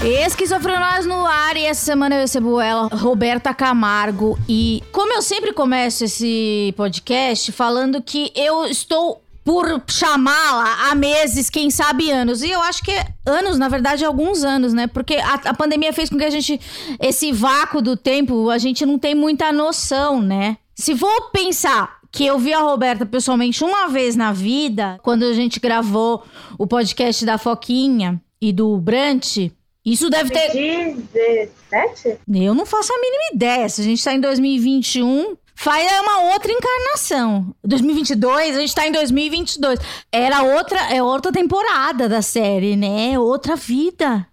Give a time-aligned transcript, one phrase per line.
[0.03, 4.39] Esquizofrenóis no ar e essa semana eu recebo ela, Roberta Camargo.
[4.49, 9.21] E como eu sempre começo esse podcast falando que eu estou
[9.51, 12.41] por chamá-la há meses, quem sabe anos.
[12.41, 12.93] E eu acho que
[13.27, 14.87] anos, na verdade, alguns anos, né?
[14.87, 16.61] Porque a, a, pandemia fez com que a gente,
[17.01, 20.57] esse vácuo do tempo, a gente não tem muita noção, né?
[20.77, 25.33] Se for pensar que eu vi a Roberta pessoalmente uma vez na vida, quando a
[25.33, 26.23] gente gravou
[26.57, 29.51] o podcast da Foquinha e do Brant,
[29.85, 30.53] isso deve ter.
[30.53, 32.21] 17?
[32.33, 33.69] Eu não faço a mínima ideia.
[33.69, 37.55] Se a gente tá em 2021, Faz é uma outra encarnação.
[37.63, 39.79] 2022, a gente tá em 2022.
[40.11, 43.19] Era outra, é outra temporada da série, né?
[43.19, 44.27] Outra vida.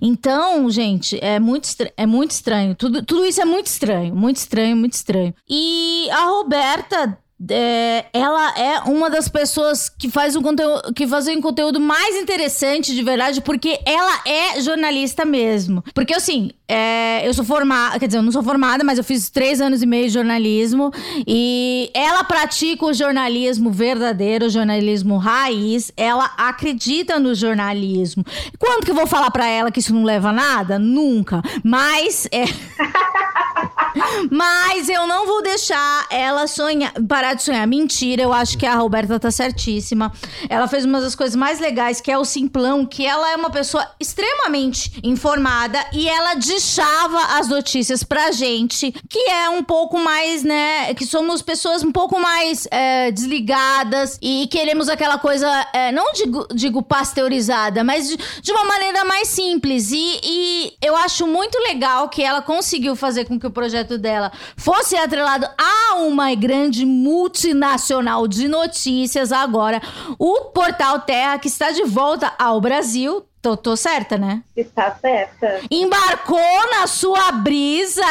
[0.00, 2.76] Então, gente, é muito, é muito estranho.
[2.76, 4.14] Tudo, tudo isso é muito estranho.
[4.14, 5.34] Muito estranho, muito estranho.
[5.50, 7.18] E a Roberta
[7.50, 12.16] é, ela é uma das pessoas que faz um conteúdo que faz um conteúdo mais
[12.16, 15.82] interessante de verdade, porque ela é jornalista mesmo.
[15.94, 19.30] Porque assim, é, eu sou formada, quer dizer, eu não sou formada, mas eu fiz
[19.30, 20.92] três anos e meio de jornalismo
[21.26, 25.92] e ela pratica o jornalismo verdadeiro, o jornalismo raiz.
[25.96, 28.24] Ela acredita no jornalismo.
[28.58, 30.78] Quando que eu vou falar para ela que isso não leva a nada?
[30.78, 31.42] Nunca.
[31.64, 32.44] Mas é
[34.30, 37.66] Mas eu não vou deixar ela sonhar, parar de sonhar.
[37.66, 40.12] Mentira, eu acho que a Roberta tá certíssima.
[40.48, 43.50] Ela fez uma das coisas mais legais, que é o simplão, que ela é uma
[43.50, 50.42] pessoa extremamente informada e ela deixava as notícias pra gente, que é um pouco mais,
[50.42, 50.94] né?
[50.94, 56.46] Que somos pessoas um pouco mais é, desligadas e queremos aquela coisa, é, não digo,
[56.54, 59.90] digo pasteurizada, mas de, de, uma maneira mais simples.
[59.92, 63.98] E, e eu acho muito legal que ela conseguiu fazer com que o projeto projeto
[63.98, 69.80] dela fosse atrelado a uma grande multinacional de notícias agora,
[70.18, 74.44] o Portal Terra, que está de volta ao Brasil, Tô, tô, certa, né?
[74.56, 75.62] Está certa.
[75.68, 78.04] Embarcou na sua brisa!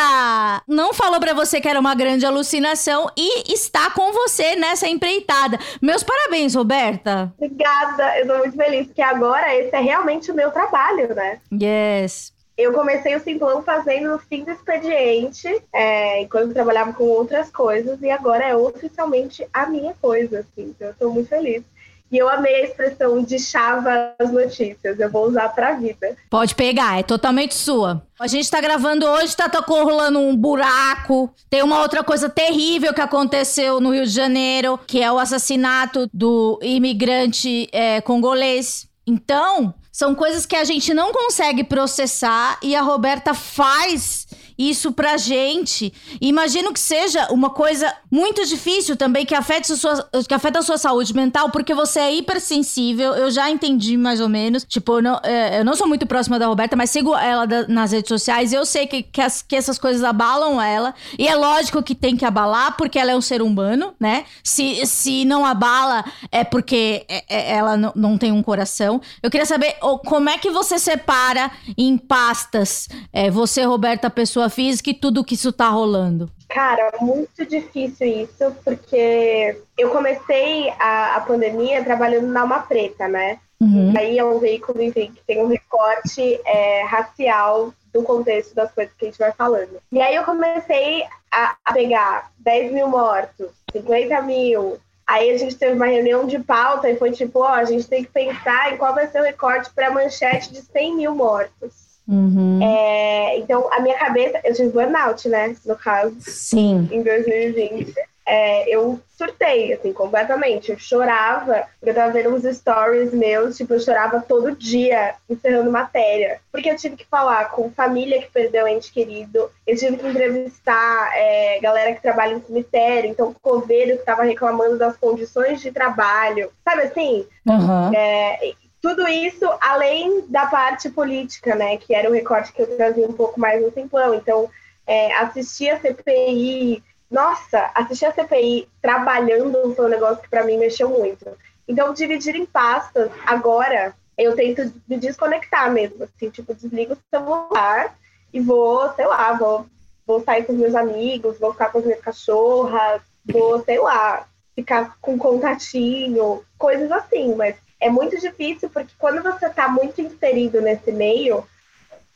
[0.68, 5.58] Não falou para você que era uma grande alucinação e está com você nessa empreitada.
[5.82, 7.32] Meus parabéns, Roberta.
[7.38, 11.40] Obrigada, eu tô muito feliz, porque agora esse é realmente o meu trabalho, né?
[11.50, 12.34] Yes.
[12.62, 18.02] Eu comecei o Simplão fazendo no fim do expediente, é, enquanto trabalhava com outras coisas,
[18.02, 21.64] e agora é oficialmente a minha coisa, assim, então eu estou muito feliz.
[22.12, 25.00] E eu amei a expressão de chava as notícias.
[25.00, 26.18] Eu vou usar pra vida.
[26.30, 28.06] Pode pegar, é totalmente sua.
[28.20, 31.34] A gente tá gravando hoje, tá, tá rolando um buraco.
[31.50, 36.10] Tem uma outra coisa terrível que aconteceu no Rio de Janeiro, que é o assassinato
[36.14, 38.90] do imigrante é, congolês.
[39.08, 44.26] Então, são coisas que a gente não consegue processar e a Roberta faz
[44.70, 45.94] isso pra gente.
[46.20, 50.62] imagino que seja uma coisa muito difícil também, que afeta a sua, que afeta a
[50.62, 53.14] sua saúde mental, porque você é hipersensível.
[53.14, 54.66] Eu já entendi mais ou menos.
[54.68, 57.68] Tipo, eu não, é, eu não sou muito próxima da Roberta, mas sigo ela da,
[57.68, 58.54] nas redes sociais.
[58.54, 60.94] Eu sei que, que, as, que essas coisas abalam ela.
[61.18, 64.26] E é lógico que tem que abalar, porque ela é um ser humano, né?
[64.44, 69.02] Se, se não abala, é porque é, é, ela não, não tem um coração.
[69.24, 74.92] Eu queria saber como é que você separa em pastas, é, você, Roberta, pessoa física
[74.92, 76.30] e tudo que isso tá rolando?
[76.48, 83.40] Cara, muito difícil isso, porque eu comecei a, a pandemia trabalhando na Alma Preta, né?
[83.60, 83.94] Uhum.
[83.98, 88.94] Aí é um veículo, enfim, que tem um recorte é, racial do contexto das coisas
[88.96, 89.80] que a gente vai falando.
[89.92, 94.78] E aí eu comecei a, a pegar 10 mil mortos, 50 mil.
[95.06, 98.04] Aí a gente teve uma reunião de pauta e foi tipo, ó, a gente tem
[98.04, 101.91] que pensar em qual vai ser o recorte para manchete de 100 mil mortos.
[102.12, 102.60] Uhum.
[102.62, 105.56] É, então, a minha cabeça, eu tive burnout, né?
[105.66, 106.14] No caso.
[106.20, 106.90] Sim.
[106.92, 107.94] Em 2020.
[108.24, 110.72] É, eu surtei, assim, completamente.
[110.72, 116.40] Eu chorava, eu tava vendo uns stories meus, tipo, eu chorava todo dia encerrando matéria.
[116.52, 121.12] Porque eu tive que falar com família que perdeu ente querido, eu tive que entrevistar
[121.16, 126.52] é, galera que trabalha no cemitério, então coveiro que tava reclamando das condições de trabalho.
[126.64, 127.26] Sabe assim?
[127.46, 127.94] Uhum.
[127.94, 131.78] É, tudo isso além da parte política, né?
[131.78, 134.16] Que era o recorte que eu trazia um pouco mais no simplão.
[134.16, 134.50] Então,
[134.88, 136.84] é, assistir a CPI.
[137.10, 141.26] Nossa, assistir a CPI trabalhando foi um negócio que para mim mexeu muito.
[141.68, 146.04] Então, dividir em pastas, agora eu tento me desconectar mesmo.
[146.04, 147.96] Assim, tipo, desligo o celular
[148.34, 149.68] e vou, sei lá, vou,
[150.08, 154.26] vou sair com os meus amigos, vou ficar com as minhas cachorras, vou, sei lá,
[154.56, 160.62] ficar com contatinho, coisas assim, mas é muito difícil porque quando você está muito inserido
[160.62, 161.44] nesse meio,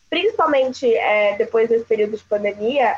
[0.10, 2.96] principalmente é, depois desse período de pandemia,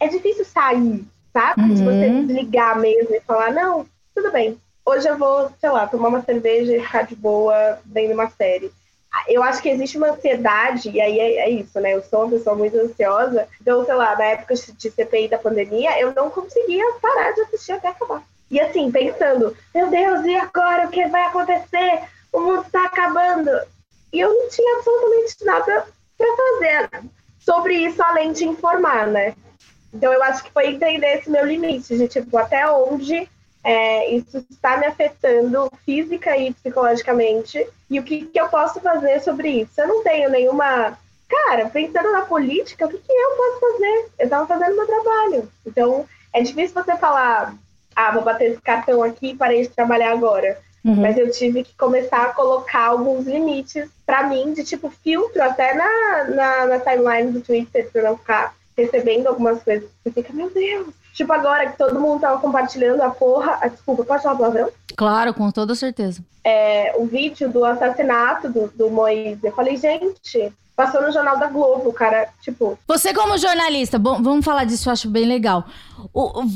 [0.00, 1.60] é difícil sair, sabe?
[1.60, 1.74] Uhum.
[1.74, 6.08] De você desligar mesmo e falar, não, tudo bem, hoje eu vou, sei lá, tomar
[6.08, 8.72] uma cerveja e ficar de boa vendo uma série.
[9.28, 11.94] Eu acho que existe uma ansiedade, e aí é, é, isso, né?
[11.94, 13.48] Eu sou uma pessoa muito ansiosa.
[13.60, 17.72] Então, sei lá, na época de CPI da pandemia, eu não conseguia parar de assistir
[17.72, 18.22] até acabar.
[18.50, 20.86] E assim, pensando, meu Deus, e agora?
[20.86, 22.02] O que vai acontecer?
[22.32, 23.50] O mundo está acabando.
[24.12, 27.10] E eu não tinha absolutamente nada para fazer
[27.40, 29.34] sobre isso, além de informar, né?
[29.92, 33.28] Então, eu acho que foi entender esse meu limite, de tipo, até onde
[33.64, 39.20] é, isso está me afetando física e psicologicamente, e o que, que eu posso fazer
[39.20, 39.80] sobre isso?
[39.80, 40.98] Eu não tenho nenhuma.
[41.28, 44.08] Cara, pensando na política, o que, que eu posso fazer?
[44.18, 45.52] Eu estava fazendo meu trabalho.
[45.66, 47.54] Então, é difícil você falar,
[47.96, 50.58] ah, vou bater esse cartão aqui e parei de trabalhar agora.
[50.84, 50.96] Uhum.
[50.96, 55.74] Mas eu tive que começar a colocar alguns limites para mim, de tipo filtro até
[55.74, 59.88] na, na, na timeline do Twitter, para não ficar recebendo algumas coisas.
[60.04, 63.58] Você fica, meu Deus, Tipo, agora que todo mundo tava compartilhando a porra.
[63.62, 64.68] Ah, desculpa, pode falar palavrão?
[64.94, 66.22] Claro, com toda certeza.
[66.44, 69.42] É, o vídeo do assassinato do, do Moisés.
[69.42, 72.78] Eu falei, gente, passou no Jornal da Globo, cara, tipo...
[72.86, 75.64] Você como jornalista, bom, vamos falar disso, eu acho bem legal.
[76.12, 76.46] O, o,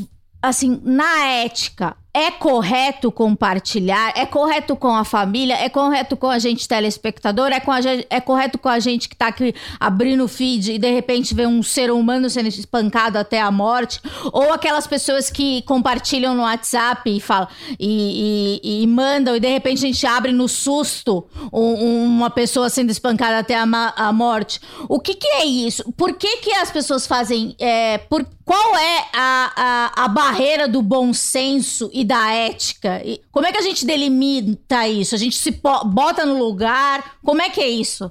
[0.42, 4.12] assim, na ética, é correto compartilhar?
[4.16, 5.54] É correto com a família?
[5.54, 7.52] É correto com a gente telespectador?
[7.52, 7.78] É, com a,
[8.08, 11.46] é correto com a gente que tá aqui abrindo o feed e de repente vê
[11.46, 14.00] um ser humano sendo espancado até a morte?
[14.32, 17.48] Ou aquelas pessoas que compartilham no WhatsApp e falam
[17.78, 22.68] e, e, e mandam e de repente a gente abre no susto um, uma pessoa
[22.68, 23.62] sendo espancada até a,
[23.96, 24.60] a, morte?
[24.88, 25.92] O que, que é isso?
[25.92, 27.54] Por que, que as pessoas fazem?
[27.58, 29.52] É, por, qual é a,
[29.94, 33.02] a, a barreira do bom senso e da ética?
[33.04, 35.14] E como é que a gente delimita isso?
[35.14, 35.50] A gente se
[35.84, 37.16] bota no lugar?
[37.22, 38.10] Como é que é isso?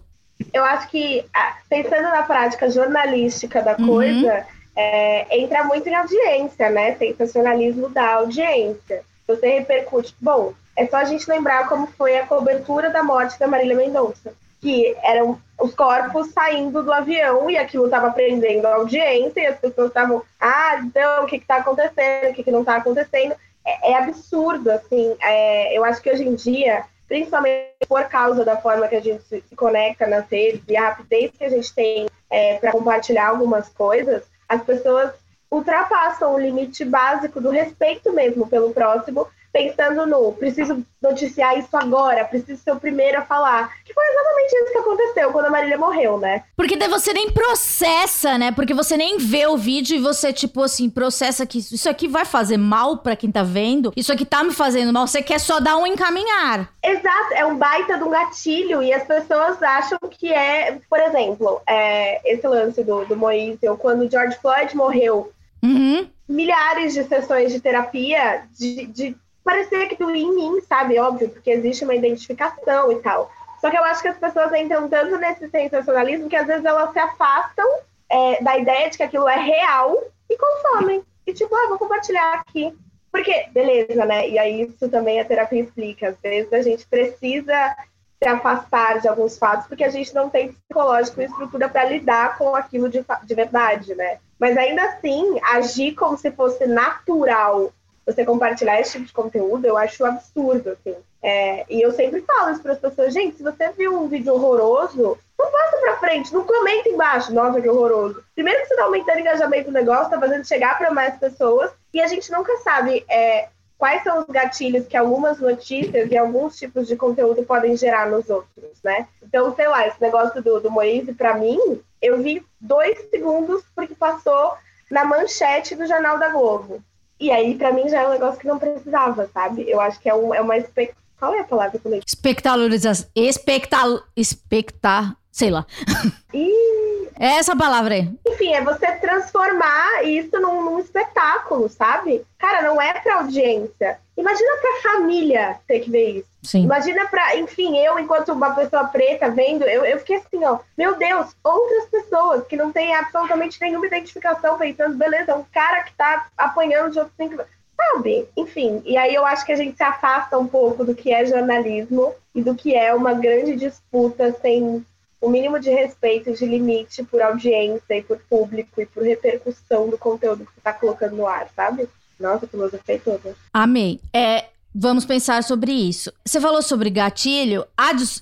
[0.53, 1.25] Eu acho que,
[1.67, 3.87] pensando na prática jornalística da uhum.
[3.87, 4.45] coisa,
[4.75, 6.95] é, entra muito em audiência, né?
[6.97, 9.01] Sensacionalismo da audiência.
[9.27, 10.15] Você repercute.
[10.21, 14.33] Bom, é só a gente lembrar como foi a cobertura da morte da Marília Mendonça.
[14.61, 19.57] Que eram os corpos saindo do avião e aquilo estava prendendo a audiência e as
[19.57, 23.33] pessoas estavam, ah, então o que está acontecendo, o que, que não está acontecendo
[23.69, 25.15] é, é absurdo, assim.
[25.21, 29.23] É, eu acho que hoje em dia, principalmente por causa da forma que a gente
[29.23, 33.69] se, conecta nas redes e a rapidez que a gente tem é, para compartilhar algumas
[33.69, 35.11] coisas, as pessoas
[35.51, 42.25] ultrapassam o limite básico do respeito mesmo pelo próximo pensando no preciso noticiar isso agora,
[42.25, 43.71] preciso ser o primeiro a falar.
[43.83, 46.43] Que foi exatamente isso que aconteceu quando a Marília morreu, né?
[46.55, 48.51] Porque daí você nem processa, né?
[48.51, 52.25] Porque você nem vê o vídeo e você, tipo assim, processa que isso aqui vai
[52.25, 55.59] fazer mal para quem tá vendo, isso aqui tá me fazendo mal, você quer só
[55.59, 56.71] dar um encaminhar.
[56.83, 61.61] Exato, é um baita de um gatilho e as pessoas acham que é, por exemplo,
[61.67, 65.31] é, esse lance do, do Moise, ou quando o George Floyd morreu.
[65.61, 66.07] Uhum.
[66.27, 70.99] Milhares de sessões de terapia de, de parecia que doía em mim, sabe?
[70.99, 73.31] Óbvio, porque existe uma identificação e tal.
[73.59, 76.91] Só que eu acho que as pessoas entram tanto nesse sensacionalismo que às vezes elas
[76.93, 77.67] se afastam
[78.09, 81.03] é, da ideia de que aquilo é real e consomem.
[81.27, 82.73] E tipo, ah, vou compartilhar aqui.
[83.11, 84.29] Porque, beleza, né?
[84.29, 86.09] E aí isso também a terapia explica.
[86.09, 87.75] Às vezes a gente precisa
[88.21, 92.37] se afastar de alguns fatos porque a gente não tem psicológico e estrutura para lidar
[92.37, 94.19] com aquilo de, de verdade, né?
[94.37, 97.71] Mas ainda assim, agir como se fosse natural
[98.11, 100.95] você compartilhar esse tipo de conteúdo, eu acho absurdo, assim.
[101.21, 104.33] É, e eu sempre falo isso para as pessoas, gente, se você viu um vídeo
[104.33, 108.23] horroroso, não passa para frente, não comenta embaixo, nossa, que horroroso.
[108.33, 111.71] Primeiro que você está aumentando o engajamento do negócio, está fazendo chegar para mais pessoas,
[111.93, 116.57] e a gente nunca sabe é, quais são os gatilhos que algumas notícias e alguns
[116.57, 119.07] tipos de conteúdo podem gerar nos outros, né?
[119.23, 121.59] Então, sei lá, esse negócio do, do Moise, para mim,
[122.01, 124.53] eu vi dois segundos porque passou
[124.91, 126.83] na manchete do Jornal da Globo.
[127.19, 129.69] E aí, para mim, já é um negócio que não precisava, sabe?
[129.69, 130.95] Eu acho que é, um, é uma expect...
[131.19, 132.01] Qual é a palavra que eu falei?
[132.05, 133.07] Espectalorização.
[133.15, 134.01] Espectal...
[134.15, 135.15] Espectar...
[135.31, 135.65] Sei lá.
[136.33, 137.09] E...
[137.19, 138.09] É essa palavra aí.
[138.25, 142.25] Enfim, é você transformar isso num, num espetáculo, sabe?
[142.37, 143.99] Cara, não é pra audiência.
[144.15, 146.28] Imagina pra família ter que ver isso.
[146.41, 146.63] Sim.
[146.63, 150.95] Imagina pra, enfim, eu, enquanto uma pessoa preta vendo, eu, eu fiquei assim, ó, meu
[150.97, 156.27] Deus, outras pessoas que não têm absolutamente nenhuma identificação pensando, beleza, um cara que tá
[156.37, 157.43] apanhando de outros cinco.
[157.75, 158.27] Sabe?
[158.35, 161.25] Enfim, e aí eu acho que a gente se afasta um pouco do que é
[161.25, 164.85] jornalismo e do que é uma grande disputa sem
[165.21, 169.89] o mínimo de respeito e de limite por audiência e por público e por repercussão
[169.89, 171.87] do conteúdo que você está colocando no ar, sabe?
[172.19, 173.33] Nossa, filosofei toda.
[173.53, 173.99] Amei.
[174.13, 176.11] É, Vamos pensar sobre isso.
[176.23, 177.65] Você falou sobre gatilho,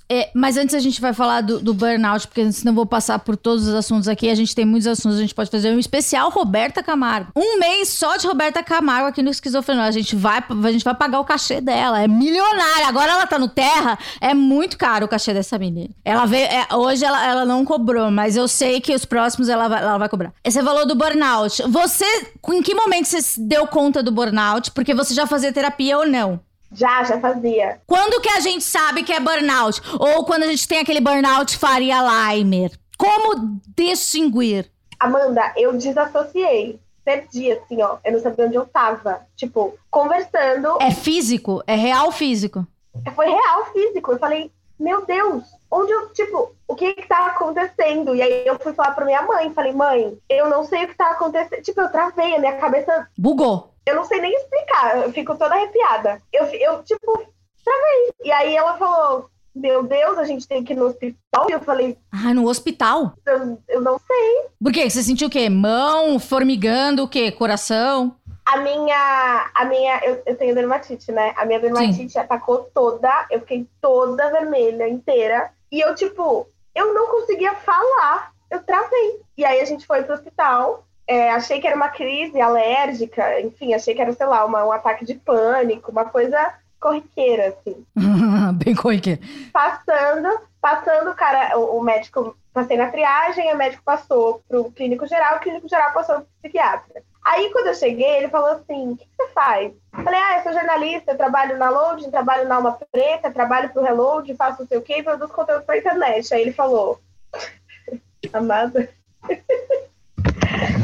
[0.10, 3.36] é, mas antes a gente vai falar do, do, burnout, porque senão vou passar por
[3.36, 4.30] todos os assuntos aqui.
[4.30, 7.32] A gente tem muitos assuntos, a gente pode fazer um especial Roberta Camargo.
[7.36, 9.84] Um mês só de Roberta Camargo aqui no Esquizofrenia.
[9.84, 12.01] A gente vai, a gente vai pagar o cachê dela.
[12.01, 12.88] É milionária.
[12.88, 14.00] Agora ela tá no Terra.
[14.22, 15.89] É muito caro o cachê dessa menina.
[16.06, 16.46] Ela veio.
[16.46, 19.98] É, hoje ela, ela não cobrou, mas eu sei que os próximos ela vai, ela
[19.98, 20.34] vai cobrar.
[20.46, 21.62] Você falou do burnout.
[21.63, 22.06] Você,
[22.50, 24.72] em que momento você deu conta do burnout?
[24.72, 26.37] Porque você já fazia terapia ou não?
[26.71, 27.81] Já, já fazia.
[27.88, 29.81] Quando que a gente sabe que é burnout?
[30.00, 32.71] Ou quando a gente tem aquele burnout Faria Limer?
[32.97, 34.69] Como distinguir?
[35.00, 36.79] Amanda, eu desassociei.
[37.05, 37.97] Perdi, assim, ó.
[38.03, 39.21] Eu não sabia onde eu tava.
[39.36, 40.77] Tipo, conversando.
[40.81, 41.63] É físico?
[41.65, 42.67] É real físico?
[43.15, 44.12] Foi real físico.
[44.12, 48.13] Eu falei, meu Deus, onde eu, tipo, o que que tá acontecendo?
[48.13, 50.95] E aí eu fui falar pra minha mãe, falei, mãe, eu não sei o que
[50.95, 51.62] tá acontecendo.
[51.62, 53.07] Tipo, eu travei, a minha cabeça...
[53.17, 53.74] Bugou.
[53.88, 56.22] Eu não sei nem explicar, eu fico toda arrepiada.
[56.34, 57.25] Eu, eu tipo,
[57.63, 58.12] travei.
[58.24, 61.48] E aí ela falou, meu Deus, a gente tem que ir no hospital.
[61.50, 61.98] E eu falei...
[62.12, 63.13] Ah, no hospital?
[63.25, 64.48] Eu, eu não sei.
[64.62, 64.89] Por quê?
[64.89, 65.50] Você sentiu o quê?
[65.50, 67.32] Mão, formigando, o quê?
[67.32, 68.15] Coração?
[68.46, 71.34] A minha, a minha, eu, eu tenho dermatite, né?
[71.36, 72.20] A minha dermatite Sim.
[72.20, 75.51] atacou toda, eu fiquei toda vermelha, inteira.
[75.72, 79.22] E eu, tipo, eu não conseguia falar, eu travei.
[79.38, 83.74] E aí a gente foi pro hospital, é, achei que era uma crise alérgica, enfim,
[83.74, 87.86] achei que era, sei lá, uma, um ataque de pânico, uma coisa corriqueira, assim.
[88.64, 89.22] Bem corriqueira.
[89.54, 95.38] Passando, passando, cara, o, o, médico, passei na triagem, o médico passou pro clínico geral,
[95.38, 97.02] o clínico geral passou pro psiquiatra.
[97.24, 99.72] Aí, quando eu cheguei, ele falou assim, o que, você faz?
[99.98, 103.70] Eu falei, ah, eu sou jornalista, eu trabalho na Loading, trabalho na Alma Preta, trabalho
[103.70, 106.34] pro Reload, faço não sei o quê, produzo conteúdo pra internet.
[106.34, 107.00] Aí ele falou,
[108.34, 108.90] amada...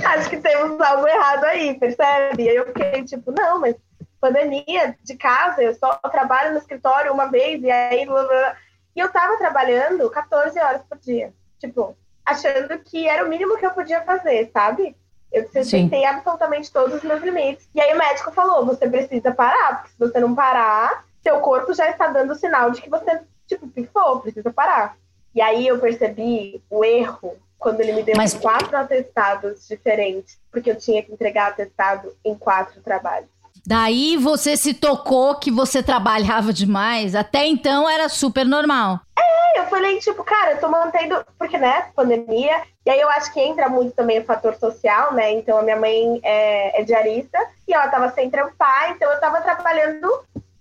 [0.05, 2.43] acho que temos algo errado aí, percebe?
[2.43, 3.75] E aí eu fiquei tipo, não, mas
[4.23, 8.05] pandemia de casa, eu só trabalho no escritório uma vez, e aí.
[8.05, 8.55] Blá, blá.
[8.95, 11.33] E eu tava trabalhando 14 horas por dia.
[11.59, 14.95] Tipo, achando que era o mínimo que eu podia fazer, sabe?
[15.31, 17.67] Eu tentei absolutamente todos os meus limites.
[17.73, 21.73] E aí o médico falou: você precisa parar, porque se você não parar, seu corpo
[21.73, 24.95] já está dando sinal de que você, tipo, pifou, precisa parar.
[25.33, 28.33] E aí eu percebi o erro quando ele me deu Mas...
[28.33, 33.29] quatro atestados diferentes, porque eu tinha que entregar atestado em quatro trabalhos.
[33.65, 37.15] Daí você se tocou que você trabalhava demais.
[37.15, 38.99] Até então era super normal.
[39.17, 41.25] É, eu falei, tipo, cara, eu tô mantendo.
[41.39, 42.61] Porque, né, pandemia.
[42.85, 45.31] E aí eu acho que entra muito também o fator social, né?
[45.31, 49.39] Então a minha mãe é, é diarista e ela tava sem trampar, então eu tava
[49.39, 50.09] trabalhando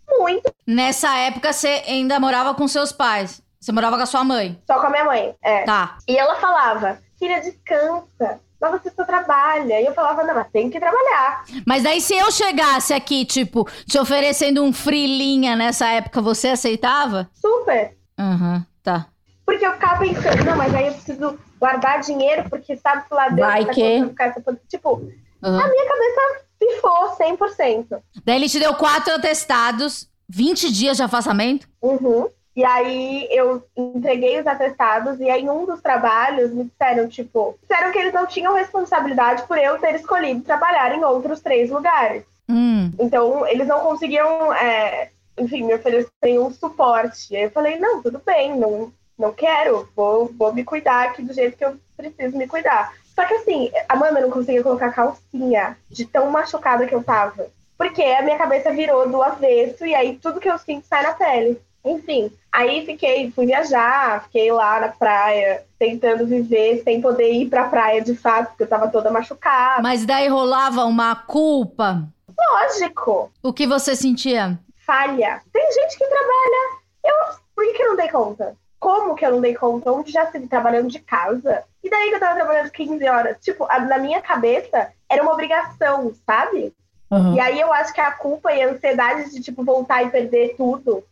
[0.08, 0.52] muito.
[0.64, 3.42] Nessa época você ainda morava com seus pais?
[3.62, 4.60] Você morava com a sua mãe?
[4.66, 5.62] Só com a minha mãe, é.
[5.62, 5.96] Tá.
[6.08, 8.40] E ela falava, filha, descansa.
[8.60, 9.80] Mas você só trabalha.
[9.80, 11.44] E eu falava, não, mas tem que trabalhar.
[11.64, 17.30] Mas daí se eu chegasse aqui, tipo, te oferecendo um frilinha nessa época, você aceitava?
[17.34, 17.96] Super.
[18.18, 19.06] Aham, uhum, tá.
[19.46, 23.28] Porque eu ficava pensando, não, mas aí eu preciso guardar dinheiro, porque sabe se lá
[23.28, 24.04] dentro vai que...
[24.08, 24.42] Ficar essa...
[24.68, 25.60] Tipo, uhum.
[25.60, 28.02] a minha cabeça pifou 100%.
[28.24, 31.68] Daí ele te deu quatro atestados, 20 dias de afastamento?
[31.80, 32.28] Uhum.
[32.54, 37.58] E aí eu entreguei os atestados e aí em um dos trabalhos me disseram, tipo,
[37.62, 42.24] disseram que eles não tinham responsabilidade por eu ter escolhido trabalhar em outros três lugares.
[42.48, 42.92] Hum.
[42.98, 47.32] Então, eles não conseguiam, é, enfim, me oferecer um suporte.
[47.32, 51.22] E aí eu falei, não, tudo bem, não, não quero, vou, vou me cuidar aqui
[51.22, 52.92] do jeito que eu preciso me cuidar.
[53.14, 57.46] Só que assim, a Amanda não conseguia colocar calcinha de tão machucada que eu tava.
[57.78, 61.14] Porque a minha cabeça virou do avesso e aí tudo que eu sinto sai na
[61.14, 61.60] pele.
[61.84, 67.68] Enfim, aí fiquei, fui viajar, fiquei lá na praia, tentando viver sem poder ir pra
[67.68, 69.82] praia de fato, porque eu tava toda machucada.
[69.82, 72.08] Mas daí rolava uma culpa?
[72.38, 73.32] Lógico.
[73.42, 74.58] O que você sentia?
[74.86, 75.42] Falha.
[75.52, 76.78] Tem gente que trabalha.
[77.04, 77.14] Eu,
[77.54, 78.56] por que, que eu não dei conta?
[78.78, 79.92] Como que eu não dei conta?
[79.92, 81.64] Onde já estive trabalhando de casa?
[81.82, 83.36] E daí que eu tava trabalhando 15 horas?
[83.40, 86.72] Tipo, na minha cabeça era uma obrigação, sabe?
[87.10, 87.34] Uhum.
[87.34, 90.54] E aí eu acho que a culpa e a ansiedade de, tipo, voltar e perder
[90.56, 91.04] tudo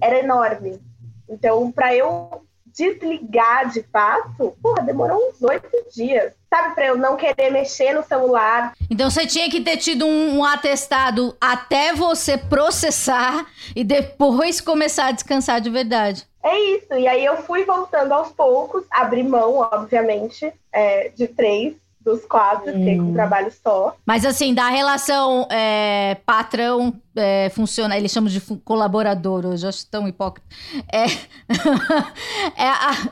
[0.00, 0.80] era enorme.
[1.28, 6.34] Então, para eu desligar de fato, porra, demorou uns oito dias.
[6.52, 8.72] Sabe, para eu não querer mexer no celular.
[8.90, 15.06] Então você tinha que ter tido um, um, atestado até você processar e depois começar
[15.06, 16.26] a descansar de verdade.
[16.42, 16.92] É isso.
[16.94, 22.70] E aí eu fui voltando aos poucos, abri mão, obviamente, é, de três dos quatro,
[22.70, 22.74] hum.
[22.74, 23.96] fiquei com um trabalho só.
[24.04, 30.06] Mas assim, da relação é, patrão é, funciona, eles chamam de colaborador, hoje acho tão
[30.06, 30.46] hipócrita.
[30.92, 31.04] É,
[32.62, 33.08] é a,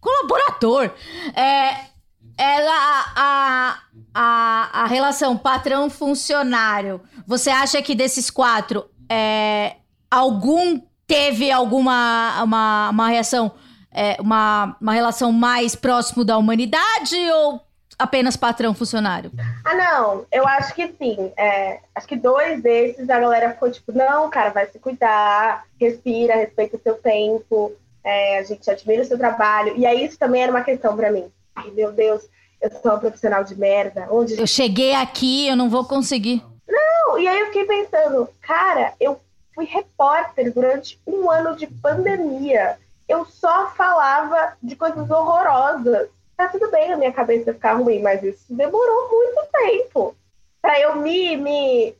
[0.00, 0.90] colaborador.
[1.34, 1.88] É,
[2.36, 3.78] ela, a,
[4.14, 9.76] a, a relação patrão-funcionário, você acha que desses quatro, é,
[10.08, 13.50] algum teve alguma uma, uma reação,
[13.90, 17.67] é, uma, uma relação mais próximo da humanidade ou
[17.98, 19.32] apenas patrão-funcionário?
[19.64, 21.32] Ah, não, eu acho que sim.
[21.36, 26.36] É, acho que dois desses a galera ficou tipo, não, cara, vai se cuidar, respira,
[26.36, 27.72] respeita o seu tempo,
[28.04, 29.74] é, a gente admira o seu trabalho.
[29.76, 31.30] E aí isso também era uma questão para mim.
[31.54, 32.22] Ai, meu Deus,
[32.60, 34.06] eu sou uma profissional de merda.
[34.10, 34.38] Onde...
[34.38, 36.42] Eu cheguei aqui, eu não vou conseguir.
[36.66, 39.20] Não, e aí eu fiquei pensando, cara, eu
[39.54, 42.78] fui repórter durante um ano de pandemia.
[43.08, 46.08] Eu só falava de coisas horrorosas.
[46.38, 50.16] Tá tudo bem na minha cabeça ficar ruim, mas isso demorou muito tempo.
[50.62, 51.96] Pra eu me, me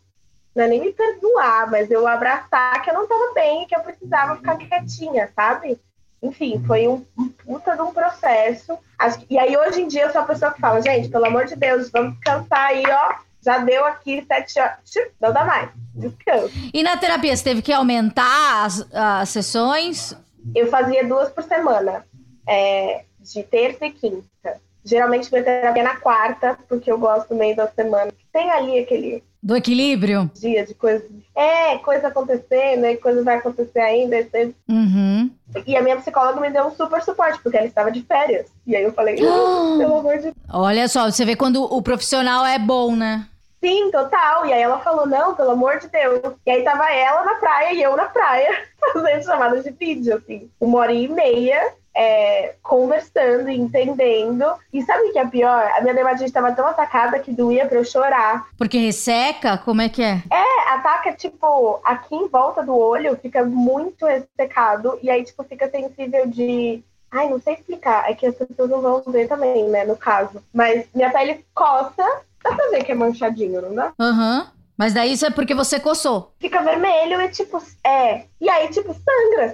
[0.55, 3.81] não é nem me perdoar, mas eu abraçar que eu não tava bem, que eu
[3.81, 5.77] precisava ficar quietinha, sabe?
[6.23, 8.79] Enfim, foi um, um puta de um processo.
[9.29, 11.57] e aí, hoje em dia, eu sou a pessoa que fala, gente, pelo amor de
[11.57, 13.15] Deus, vamos descansar aí, ó.
[13.45, 14.79] Já deu aqui sete horas.
[15.21, 15.71] Não dá mais.
[15.95, 16.53] Descanso.
[16.73, 20.17] E na terapia, você teve que aumentar as, as sessões?
[20.55, 22.05] Eu fazia duas por semana.
[22.47, 24.61] É, de terça e quinta.
[24.85, 28.11] Geralmente minha terapia é na quarta, porque eu gosto no meio da semana.
[28.33, 29.23] Tem ali aquele.
[29.43, 30.31] Do equilíbrio?
[30.35, 31.05] Dia de coisa.
[31.37, 34.17] É, coisa acontecendo, e coisa vai acontecer ainda.
[34.69, 35.31] Uhum.
[35.67, 38.47] E a minha psicóloga me deu um super suporte, porque ela estava de férias.
[38.67, 40.35] E aí eu falei, pelo amor de Deus.
[40.53, 43.27] Olha só, você vê quando o profissional é bom, né?
[43.63, 44.47] Sim, total.
[44.47, 46.21] E aí ela falou, não, pelo amor de Deus.
[46.47, 50.51] E aí tava ela na praia e eu na praia, fazendo chamadas de vídeo, assim.
[50.61, 54.45] Uma hora e meia, é, conversando e entendendo.
[54.73, 55.69] E sabe o que é pior?
[55.77, 58.47] A minha dermatite estava tão atacada que doía pra eu chorar.
[58.57, 59.59] Porque resseca?
[59.59, 60.23] Como é que é?
[60.31, 64.97] É, ataca, tipo, aqui em volta do olho fica muito ressecado.
[65.03, 68.09] E aí, tipo, fica sensível de Ai, não sei explicar.
[68.09, 70.43] É que as pessoas não vão ver também, né, no caso.
[70.53, 72.05] Mas minha pele coça.
[72.45, 73.93] Dá pra ver que é manchadinho, não dá?
[73.99, 74.41] Aham.
[74.41, 74.58] Uhum.
[74.79, 76.33] Mas daí isso é porque você coçou.
[76.39, 78.23] Fica vermelho e tipo, é.
[78.41, 79.53] E aí, tipo, sangra.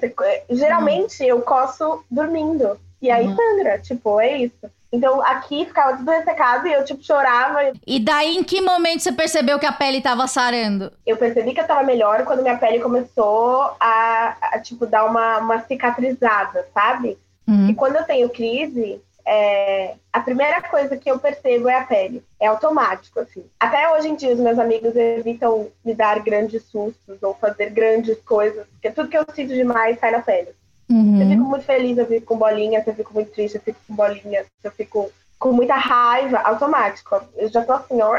[0.51, 1.29] Geralmente uhum.
[1.29, 2.79] eu coço dormindo.
[3.01, 3.35] E aí uhum.
[3.35, 3.79] sangra.
[3.79, 4.71] Tipo, é isso.
[4.93, 7.73] Então aqui ficava tudo ressecado e eu, tipo, chorava.
[7.87, 10.93] E daí, em que momento você percebeu que a pele tava sarando?
[11.07, 15.39] Eu percebi que eu tava melhor quando minha pele começou a, a tipo, dar uma,
[15.39, 17.19] uma cicatrizada, sabe?
[17.49, 17.71] Uhum.
[17.71, 22.23] E quando eu tenho crise, é, a primeira coisa que eu percebo é a pele.
[22.39, 23.45] É automático, assim.
[23.59, 28.19] Até hoje em dia, os meus amigos evitam me dar grandes sustos ou fazer grandes
[28.21, 30.51] coisas, porque tudo que eu sinto demais sai na pele.
[30.91, 31.23] Uhum.
[31.23, 33.95] Eu fico muito feliz, eu fico com bolinha, eu fico muito triste, eu fico com
[33.95, 37.21] bolinha, eu fico com muita raiva, automático.
[37.37, 38.15] Eu já tô assim, ó.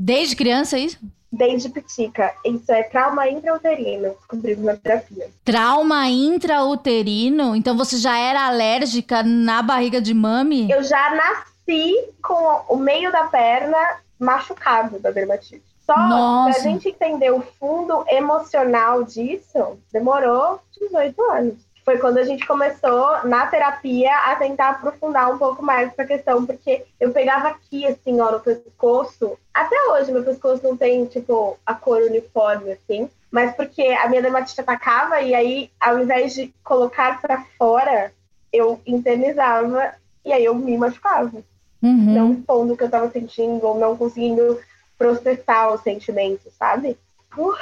[0.00, 0.98] Desde criança, isso?
[1.32, 2.34] desde pitica.
[2.44, 5.30] Isso é trauma intrauterino, descobrimos na terapia.
[5.42, 7.56] Trauma intrauterino?
[7.56, 10.70] Então você já era alérgica na barriga de mami?
[10.70, 13.78] Eu já nasci com o meio da perna
[14.18, 15.62] machucado da dermatite.
[15.86, 16.60] Só Nossa.
[16.60, 23.24] pra gente entender o fundo emocional disso, demorou 18 anos foi quando a gente começou
[23.24, 28.20] na terapia a tentar aprofundar um pouco mais essa questão, porque eu pegava aqui, assim,
[28.20, 29.36] ó, no pescoço.
[29.52, 33.10] Até hoje, meu pescoço não tem, tipo, a cor uniforme, assim.
[33.30, 38.12] Mas porque a minha dermatite atacava e aí, ao invés de colocar para fora,
[38.52, 41.42] eu internizava e aí eu me machucava.
[41.82, 42.14] Uhum.
[42.14, 44.60] Não expondo o que eu tava sentindo ou não conseguindo
[44.96, 46.96] processar o sentimento, sabe?
[47.36, 47.54] Uh.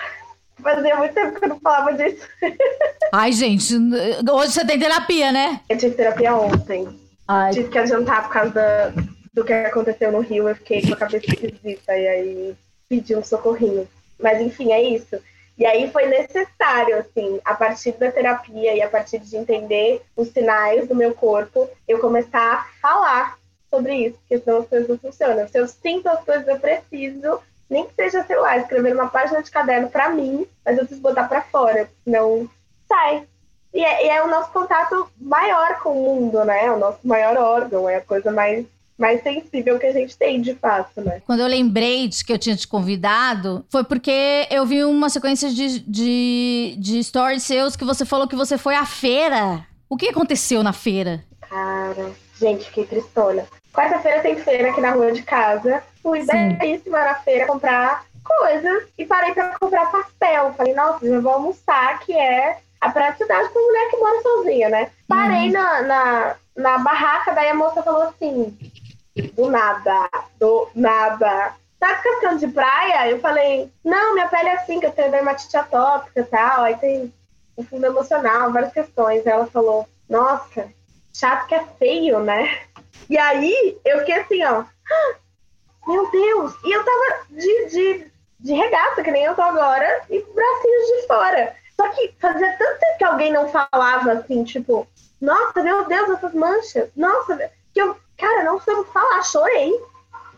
[0.62, 2.26] Fazia muito tempo que eu não falava disso.
[3.12, 3.74] Ai, gente,
[4.30, 5.60] hoje você tem terapia, né?
[5.68, 6.88] Eu tive terapia ontem.
[7.26, 7.52] Ai.
[7.52, 8.92] Tive que adiantar por causa da,
[9.32, 10.48] do que aconteceu no Rio.
[10.48, 12.54] Eu fiquei com a cabeça esquisita e aí
[12.88, 13.88] pedi um socorrinho.
[14.18, 15.18] Mas enfim, é isso.
[15.56, 20.28] E aí foi necessário, assim, a partir da terapia e a partir de entender os
[20.28, 24.98] sinais do meu corpo, eu começar a falar sobre isso, porque senão as coisas não
[24.98, 25.46] funcionam.
[25.46, 27.40] Se eu sinto as coisas, eu preciso
[27.70, 31.00] nem que seja, sei lá, escrever uma página de caderno para mim, mas eu preciso
[31.00, 32.48] botar para fora, senão
[32.88, 33.24] sai.
[33.72, 36.66] E é, e é, o nosso contato maior com o mundo, né?
[36.66, 38.66] É o nosso maior órgão, é a coisa mais,
[38.98, 41.22] mais sensível que a gente tem, de fato, né?
[41.24, 45.50] Quando eu lembrei de que eu tinha te convidado, foi porque eu vi uma sequência
[45.50, 49.64] de, de, de stories seus que você falou que você foi à feira.
[49.88, 51.22] O que aconteceu na feira?
[51.40, 53.46] Cara, gente, fiquei tristona.
[53.72, 55.80] Quarta-feira tem feira aqui na rua de casa.
[56.02, 60.54] Fui belíssima na feira comprar coisas e parei pra comprar pastel.
[60.54, 64.90] Falei, nossa, já vou almoçar, que é a praticidade pra mulher que mora sozinha, né?
[65.06, 65.52] Parei uhum.
[65.52, 68.56] na, na, na barraca, daí a moça falou assim,
[69.34, 70.08] do nada,
[70.38, 71.54] do nada.
[71.78, 73.10] Tá descascando de praia?
[73.10, 76.62] Eu falei, não, minha pele é assim, que eu tenho dermatite atópica e tal.
[76.62, 77.12] Aí tem
[77.56, 79.26] o fundo emocional, várias questões.
[79.26, 80.68] Aí ela falou, nossa,
[81.12, 82.60] chato que é feio, né?
[83.08, 84.64] E aí eu fiquei assim, ó.
[84.90, 85.14] Ah,
[85.86, 86.54] meu Deus!
[86.64, 91.06] E eu tava de, de, de regata, que nem eu tô agora, e bracinhos de
[91.06, 91.54] fora.
[91.76, 94.86] Só que fazia tanto tempo que alguém não falava assim, tipo,
[95.20, 96.88] nossa, meu Deus, essas manchas.
[96.96, 99.72] Nossa, que eu, cara, não soube falar, chorei.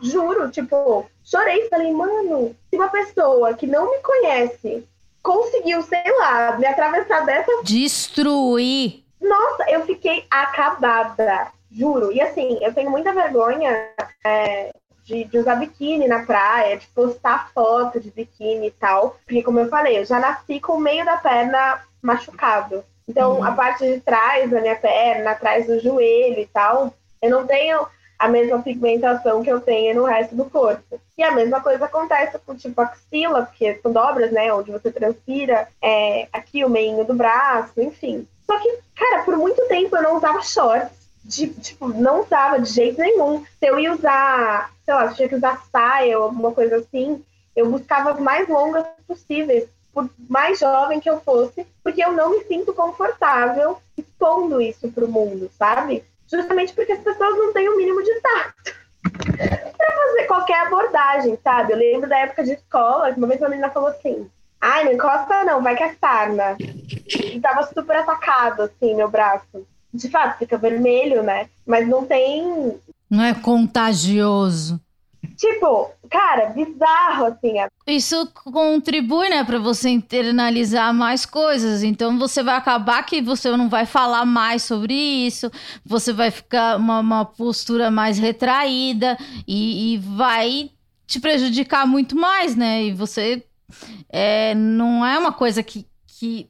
[0.00, 1.68] Juro, tipo, chorei.
[1.68, 4.86] Falei, mano, se uma pessoa que não me conhece
[5.22, 7.62] conseguiu, sei lá, me atravessar dessa.
[7.62, 9.04] Destruir.
[9.20, 11.52] Nossa, eu fiquei acabada.
[11.70, 12.12] Juro.
[12.12, 13.88] E assim, eu tenho muita vergonha
[14.24, 14.72] é,
[15.04, 19.16] de, de, usar biquíni na praia, de postar foto de biquíni e tal.
[19.24, 22.84] Porque, como eu falei, eu já nasci com o meio da perna machucado.
[23.08, 23.44] Então, uhum.
[23.44, 27.86] a parte de trás da minha perna, atrás do joelho e tal, eu não tenho
[28.18, 31.00] a mesma pigmentação que eu tenho no resto do corpo.
[31.18, 35.68] E a mesma coisa acontece com tipo axila, porque são dobras, né, onde você transpira,
[35.82, 38.26] é, aqui o meio do braço, enfim.
[38.46, 42.70] Só que, cara, por muito tempo eu não usava shorts, de, tipo, não usava de
[42.70, 43.44] jeito nenhum.
[43.58, 47.24] Se eu ia usar, sei lá, se tinha que usar saia ou alguma coisa assim,
[47.54, 52.30] eu buscava as mais longas possíveis, por mais jovem que eu fosse, porque eu não
[52.30, 56.04] me sinto confortável expondo isso pro mundo, sabe?
[56.32, 58.74] justamente porque as pessoas não têm o mínimo de tato
[59.12, 61.72] para fazer qualquer abordagem, sabe?
[61.72, 64.30] Eu lembro da época de escola, que uma vez uma menina falou assim:
[64.60, 66.56] ai, não encosta não, vai que é sarna.
[66.58, 69.66] E tava super atacado, assim, meu braço.
[69.92, 71.48] De fato, fica vermelho, né?
[71.66, 72.78] Mas não tem.
[73.10, 74.80] Não é contagioso.
[75.36, 77.54] Tipo, cara, bizarro, assim.
[77.86, 81.82] Isso contribui, né, para você internalizar mais coisas.
[81.82, 85.50] Então você vai acabar que você não vai falar mais sobre isso,
[85.84, 90.70] você vai ficar uma, uma postura mais retraída e, e, vai
[91.06, 92.84] te prejudicar muito mais, né?
[92.84, 93.44] E você
[94.10, 96.48] é, não é uma coisa que, que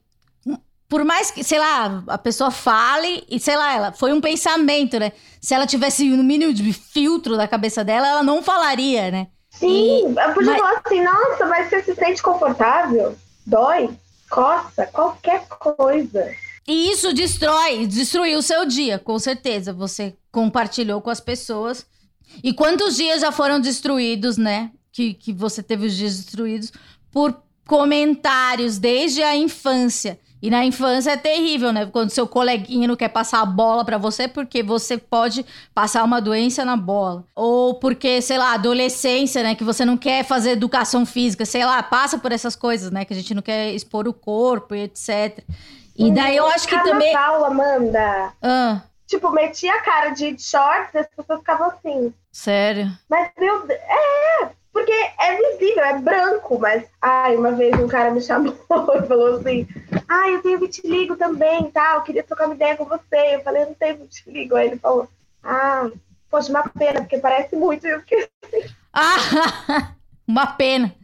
[0.92, 4.98] por mais que, sei lá, a pessoa fale e, sei lá, ela foi um pensamento,
[5.00, 5.12] né?
[5.40, 9.28] Se ela tivesse no mínimo de filtro da cabeça dela, ela não falaria, né?
[9.48, 10.61] Sim, eu podia mas...
[10.61, 13.16] falar assim, nossa, mas você se sente confortável?
[13.46, 13.88] Dói?
[14.28, 14.85] Coça?
[14.85, 16.31] Qualquer coisa.
[16.68, 19.72] E isso destrói, destruiu o seu dia, com certeza.
[19.72, 21.87] Você compartilhou com as pessoas.
[22.44, 24.70] E quantos dias já foram destruídos, né?
[24.92, 26.70] Que, que você teve os dias destruídos
[27.11, 27.35] por
[27.66, 30.20] comentários desde a infância.
[30.42, 31.87] E na infância é terrível, né?
[31.87, 36.20] Quando seu coleguinha não quer passar a bola para você porque você pode passar uma
[36.20, 37.24] doença na bola.
[37.33, 39.55] Ou porque, sei lá, adolescência, né?
[39.55, 43.05] Que você não quer fazer educação física, sei lá, passa por essas coisas, né?
[43.05, 45.44] Que a gente não quer expor o corpo e etc.
[45.96, 47.14] E daí eu acho que também.
[47.14, 48.33] Amanda.
[48.42, 48.81] Ah.
[49.07, 52.12] Tipo, metia a cara de shorts e as pessoas ficavam assim.
[52.33, 52.90] Sério?
[53.09, 53.78] Mas, meu Deus.
[53.78, 56.85] É, porque é visível, é branco, mas.
[57.00, 58.54] Ai, uma vez um cara me chamou
[58.96, 59.68] e falou assim:
[60.08, 61.94] Ai, eu tenho vitiligo também, tá?
[61.94, 63.37] Eu queria trocar uma ideia com você.
[63.37, 64.56] Eu falei, eu não tenho vitiligo.
[64.56, 65.06] Aí ele falou:
[65.42, 65.90] Ah,
[66.30, 67.87] poxa, uma pena, porque parece muito.
[67.87, 68.74] Eu fiquei assim.
[68.94, 69.92] Ah,
[70.26, 70.94] uma pena.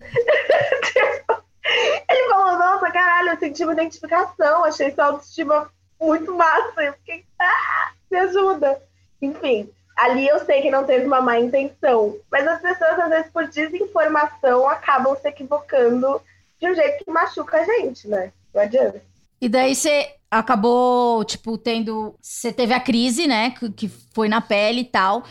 [2.08, 6.82] ele falou: Nossa, caralho, eu senti uma identificação, achei sua autoestima muito massa.
[6.82, 8.82] Eu fiquei, ah, me ajuda.
[9.20, 9.68] Enfim,
[9.98, 13.48] ali eu sei que não teve uma má intenção, mas as pessoas, às vezes, por
[13.48, 16.20] desinformação, acabam se equivocando
[16.60, 18.32] de um jeito que machuca a gente, né?
[18.54, 19.02] Não adianta.
[19.40, 22.14] E daí você acabou, tipo, tendo.
[22.20, 23.54] Você teve a crise, né?
[23.76, 25.24] Que foi na pele e tal.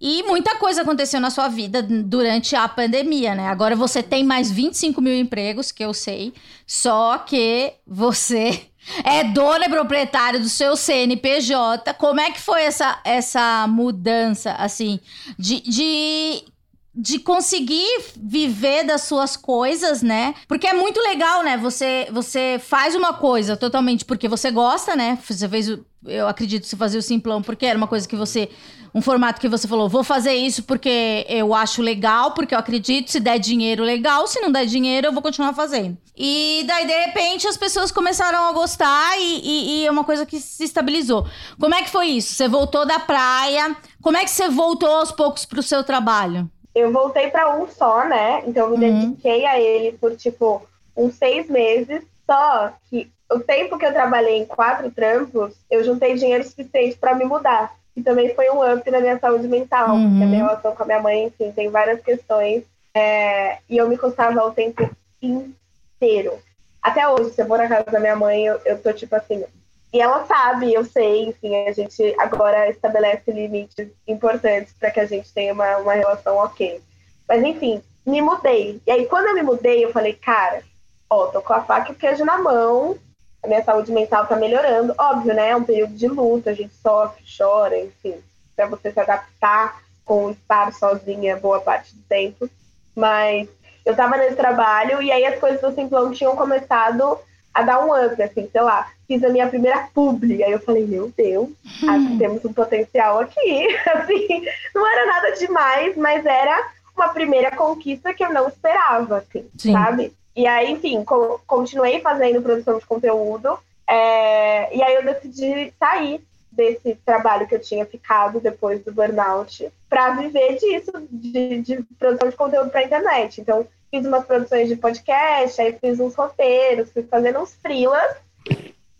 [0.00, 3.48] E muita coisa aconteceu na sua vida durante a pandemia, né?
[3.48, 6.32] Agora você tem mais 25 mil empregos, que eu sei.
[6.66, 8.66] Só que você
[9.04, 11.94] é dono e proprietário do seu CNPJ.
[11.94, 15.00] Como é que foi essa, essa mudança, assim,
[15.38, 16.44] de, de,
[16.94, 20.34] de conseguir viver das suas coisas, né?
[20.46, 21.56] Porque é muito legal, né?
[21.56, 25.18] Você, você faz uma coisa totalmente porque você gosta, né?
[25.26, 25.68] Você fez,
[26.04, 28.50] eu acredito, você fazia o simplão porque era uma coisa que você
[28.94, 33.10] um formato que você falou, vou fazer isso porque eu acho legal, porque eu acredito,
[33.10, 35.96] se der dinheiro, legal, se não der dinheiro, eu vou continuar fazendo.
[36.14, 40.38] E daí, de repente, as pessoas começaram a gostar e, e, é uma coisa que
[40.38, 41.26] se estabilizou.
[41.58, 42.34] Como é que foi isso?
[42.34, 46.50] Você voltou da praia, como é que você voltou aos poucos pro seu trabalho?
[46.74, 48.42] Eu voltei para um só, né?
[48.46, 49.00] Então eu me uhum.
[49.10, 50.62] dediquei a ele por, tipo,
[50.96, 52.02] uns seis meses.
[52.26, 57.14] Só que o tempo que eu trabalhei em quatro trampos, eu juntei dinheiro suficiente para
[57.14, 60.10] me mudar que também foi um up na minha saúde mental, uhum.
[60.10, 62.64] porque a minha relação com a minha mãe, enfim, tem várias questões.
[62.94, 64.88] É, e eu me custava o tempo
[65.20, 66.38] inteiro.
[66.82, 69.44] Até hoje, se eu vou na casa da minha mãe, eu, eu tô tipo assim.
[69.92, 75.06] E ela sabe, eu sei, enfim, a gente agora estabelece limites importantes para que a
[75.06, 76.80] gente tenha uma, uma relação ok.
[77.28, 78.80] Mas enfim, me mudei.
[78.86, 80.62] E aí, quando eu me mudei, eu falei, cara,
[81.10, 82.96] ó, tô com a faca e o queijo na mão,
[83.42, 84.94] a minha saúde mental tá melhorando.
[84.98, 85.50] Óbvio, né?
[85.50, 88.16] É um período de luta, a gente sofre, chora, enfim.
[88.56, 92.48] para você se adaptar com estar sozinha boa parte do tempo.
[92.94, 93.48] Mas
[93.84, 97.18] eu tava nesse trabalho e aí as coisas do Simplão tinham começado
[97.52, 98.90] a dar um up, assim, sei lá.
[99.06, 101.90] Fiz a minha primeira publi, aí eu falei, meu Deus, hum.
[101.90, 103.68] acho que temos um potencial aqui.
[103.92, 109.48] Assim, não era nada demais, mas era uma primeira conquista que eu não esperava, assim,
[109.56, 109.72] Sim.
[109.72, 110.12] sabe?
[110.36, 113.58] E aí, enfim, co continuei fazendo produção de conteúdo.
[113.86, 119.70] É, e aí eu decidi sair desse trabalho que eu tinha ficado depois do burnout
[119.88, 123.40] para viver disso, de, de, produção de conteúdo para internet.
[123.40, 128.16] Então, fiz umas produções de podcast, aí fiz uns roteiros, fui fazendo uns freelas,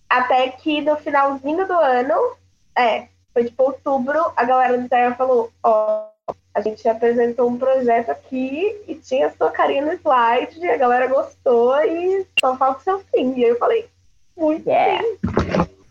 [0.06, 2.36] até que no finalzinho do ano,
[2.76, 7.56] é, foi tipo outubro, a galera do Terra falou, ó, oh, a gente apresentou um
[7.56, 12.82] projeto aqui e tinha sua carinha no slide, a galera gostou e só falta o
[12.82, 13.32] seu fim.
[13.38, 13.88] E aí eu falei,
[14.36, 15.02] muito yeah.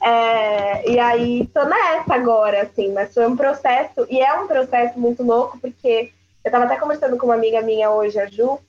[0.03, 4.99] É, e aí tô nessa agora, assim, mas foi um processo, e é um processo
[4.99, 6.11] muito louco, porque
[6.43, 8.59] eu tava até conversando com uma amiga minha hoje, a Ju,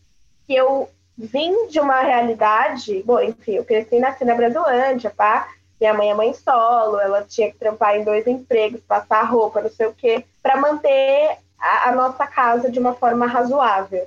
[0.52, 0.86] que eu
[1.16, 5.48] vim de uma realidade, bom, enfim, eu cresci nasci na Brasilândia, pá,
[5.80, 9.70] minha mãe é mãe solo, ela tinha que trampar em dois empregos, passar roupa, não
[9.70, 14.06] sei o quê, para manter a, a nossa casa de uma forma razoável.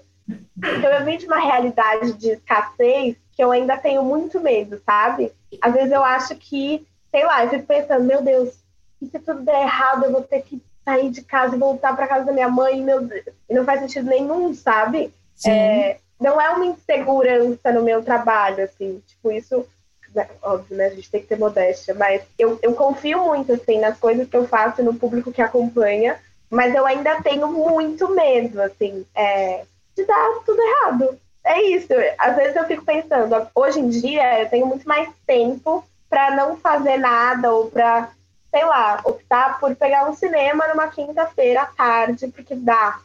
[0.56, 5.32] Então eu vim de uma realidade de escassez que eu ainda tenho muito medo, sabe?
[5.60, 8.54] Às vezes eu acho que sei lá, eu fico pensando, meu Deus,
[9.02, 12.08] e se tudo der errado, eu vou ter que sair de casa e voltar para
[12.08, 15.12] casa da minha mãe, meu Deus, e não faz sentido nenhum, sabe?
[15.46, 19.66] É, não é uma insegurança no meu trabalho, assim, tipo, isso,
[20.14, 23.80] né, óbvio, né, a gente tem que ter modéstia, mas eu, eu confio muito, assim,
[23.80, 26.18] nas coisas que eu faço no público que acompanha,
[26.50, 31.20] mas eu ainda tenho muito medo, assim, é, de dar tudo errado.
[31.44, 35.84] É isso, às vezes eu fico pensando, hoje em dia eu tenho muito mais tempo
[36.10, 38.10] para não fazer nada ou para,
[38.50, 43.00] sei lá, optar por pegar um cinema numa quinta-feira à tarde, porque dá,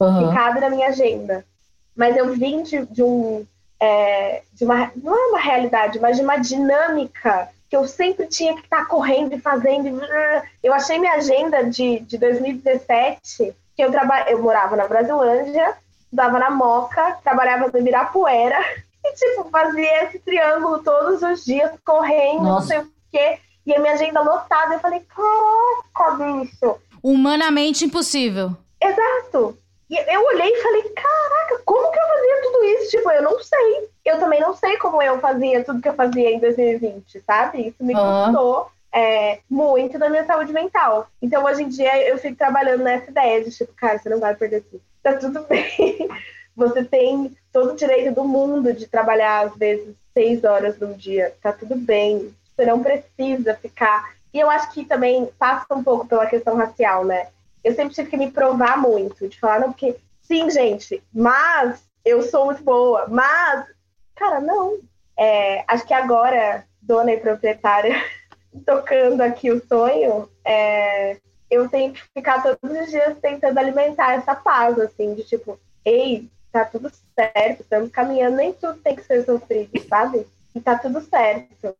[0.00, 0.34] uhum.
[0.34, 1.44] cabe na minha agenda.
[1.96, 3.46] Mas eu vim de, de um.
[3.80, 8.54] É, de uma, não é uma realidade, mas de uma dinâmica que eu sempre tinha
[8.54, 10.00] que estar tá correndo e fazendo.
[10.62, 16.38] Eu achei minha agenda de, de 2017, que eu, traba, eu morava na Brasilândia, estudava
[16.38, 18.58] na Moca, trabalhava no Ibirapuera,
[19.04, 22.60] e, tipo, fazia esse triângulo todos os dias, correndo, Nossa.
[22.60, 23.38] não sei o quê.
[23.66, 24.74] E a minha agenda lotada.
[24.74, 26.76] Eu falei, caraca, bicho.
[27.02, 28.56] Humanamente impossível.
[28.80, 29.58] Exato.
[29.94, 32.90] E eu olhei e falei, caraca, como que eu fazia tudo isso?
[32.90, 33.88] Tipo, eu não sei.
[34.04, 37.68] Eu também não sei como eu fazia tudo que eu fazia em 2020, sabe?
[37.68, 41.06] Isso me custou é, muito da minha saúde mental.
[41.22, 44.34] Então, hoje em dia, eu fico trabalhando nessa ideia de, tipo, cara, você não vai
[44.34, 44.82] perder tudo.
[45.00, 46.08] Tá tudo bem.
[46.56, 51.32] Você tem todo o direito do mundo de trabalhar, às vezes, seis horas no dia.
[51.40, 52.34] Tá tudo bem.
[52.56, 54.12] Você não precisa ficar.
[54.32, 57.28] E eu acho que também passa um pouco pela questão racial, né?
[57.64, 62.22] Eu sempre tive que me provar muito, de falar, não, porque, sim, gente, mas eu
[62.22, 63.66] sou muito boa, mas,
[64.14, 64.78] cara, não.
[65.16, 67.96] É, acho que agora, dona e proprietária,
[68.66, 71.16] tocando aqui o sonho, é,
[71.50, 76.28] eu tenho que ficar todos os dias tentando alimentar essa paz, assim, de tipo, ei,
[76.52, 80.26] tá tudo certo, estamos caminhando, nem tudo tem que ser sofrido, sabe?
[80.54, 81.74] E tá tudo certo,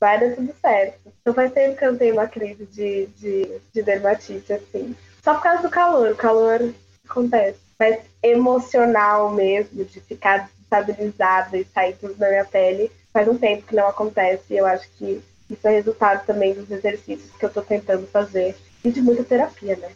[0.00, 1.12] vai dar tudo certo.
[1.24, 4.94] Não faz tempo que eu tenho uma crise de, de, de dermatite, assim.
[5.24, 6.74] Só por causa do calor, o calor
[7.08, 7.58] acontece.
[7.80, 13.66] Mas emocional mesmo, de ficar estabilizada e sair tudo da minha pele, faz um tempo
[13.66, 14.44] que não acontece.
[14.50, 18.54] E eu acho que isso é resultado também dos exercícios que eu tô tentando fazer.
[18.84, 19.88] E de muita terapia, né?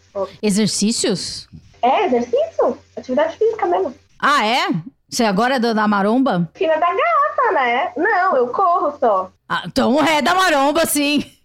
[0.42, 1.46] Exercícios?
[1.82, 2.78] É, exercício.
[2.96, 3.94] Atividade física mesmo.
[4.18, 4.68] Ah, é?
[5.10, 6.50] Você agora é da maromba?
[6.54, 7.92] Filha da gata, né?
[7.98, 9.30] Não, eu corro só.
[9.46, 11.37] Ah, então é da maromba, sim.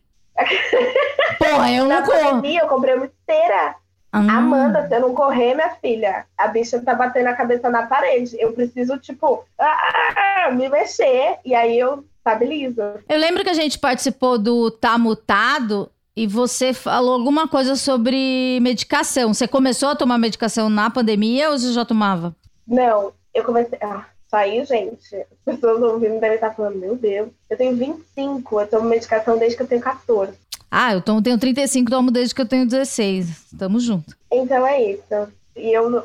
[1.37, 2.19] Porra, eu não corro.
[2.19, 3.75] Pandemia, eu comprei uma esteira.
[4.13, 4.29] Hum.
[4.29, 8.35] Amanda, se eu não correr, minha filha, a bicha tá batendo a cabeça na parede.
[8.39, 11.39] Eu preciso, tipo, ah, me mexer.
[11.43, 12.81] E aí eu estabilizo.
[13.09, 18.59] Eu lembro que a gente participou do Tá Mutado e você falou alguma coisa sobre
[18.61, 19.33] medicação.
[19.33, 22.35] Você começou a tomar medicação na pandemia ou você já tomava?
[22.67, 23.79] Não, eu comecei.
[23.81, 25.15] Ah, saiu, gente.
[25.15, 29.55] As pessoas ouvindo devem estar falando: Meu Deus, eu tenho 25, eu tomo medicação desde
[29.55, 30.33] que eu tenho 14.
[30.71, 33.51] Ah, eu tomo, tenho 35, tomo desde que eu tenho 16.
[33.59, 34.17] Tamo junto.
[34.31, 35.31] Então é isso.
[35.55, 36.03] E eu.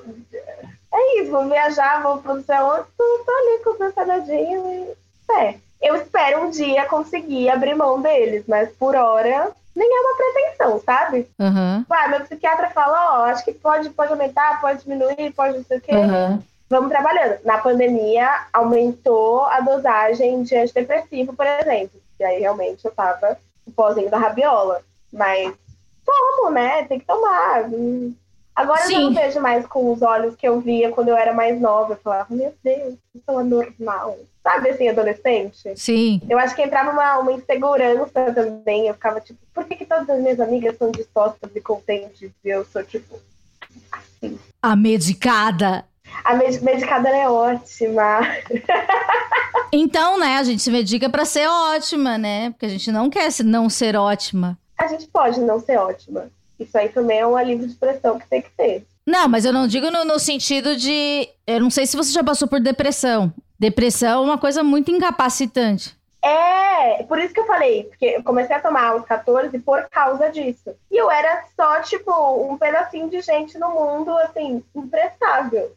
[0.93, 3.93] É isso, vou viajar, vou pro céu, tô, tô ali com o meu
[4.35, 5.33] e.
[5.33, 5.55] É.
[5.81, 10.83] Eu espero um dia conseguir abrir mão deles, mas por hora nem é uma pretensão,
[10.85, 11.29] sabe?
[11.39, 11.85] Uhum.
[11.89, 15.65] Ah, meu psiquiatra fala, ó, oh, acho que pode, pode aumentar, pode diminuir, pode não
[15.65, 15.95] sei o quê.
[15.95, 16.43] Uhum.
[16.69, 17.39] Vamos trabalhando.
[17.45, 22.01] Na pandemia, aumentou a dosagem de antidepressivo, por exemplo.
[22.21, 24.83] E aí, realmente, eu tava o pozinho da rabiola.
[25.13, 25.55] Mas
[26.05, 26.85] tomo, né?
[26.85, 27.65] Tem que tomar.
[28.55, 28.95] Agora Sim.
[28.95, 31.93] eu não vejo mais com os olhos que eu via quando eu era mais nova.
[31.93, 34.19] Eu falava, meu Deus, isso é normal.
[34.43, 35.77] Sabe assim, adolescente?
[35.77, 36.21] Sim.
[36.29, 38.89] Eu acho que entrava uma, uma insegurança também.
[38.89, 42.49] Eu ficava tipo, por que, que todas as minhas amigas são dispostas e contentes e
[42.49, 43.21] eu sou tipo
[43.93, 44.39] assim?
[44.61, 45.85] A medicada.
[46.25, 48.21] A med medicada é ótima.
[49.73, 52.51] então, né, a gente se medica para ser ótima, né?
[52.51, 54.59] Porque a gente não quer não ser ótima.
[54.77, 56.31] A gente pode não ser ótima.
[56.59, 58.87] Isso aí também é um alívio de expressão que tem que ter.
[59.07, 61.29] Não, mas eu não digo no, no, sentido de.
[61.47, 63.33] Eu não sei se você já passou por depressão.
[63.59, 65.97] Depressão é uma coisa muito incapacitante.
[66.23, 70.29] É, por isso que eu falei, porque eu comecei a tomar aos 14 por causa
[70.31, 70.75] disso.
[70.91, 72.13] E eu era só, tipo,
[72.53, 75.73] um pedacinho de gente no mundo, assim, imprestável.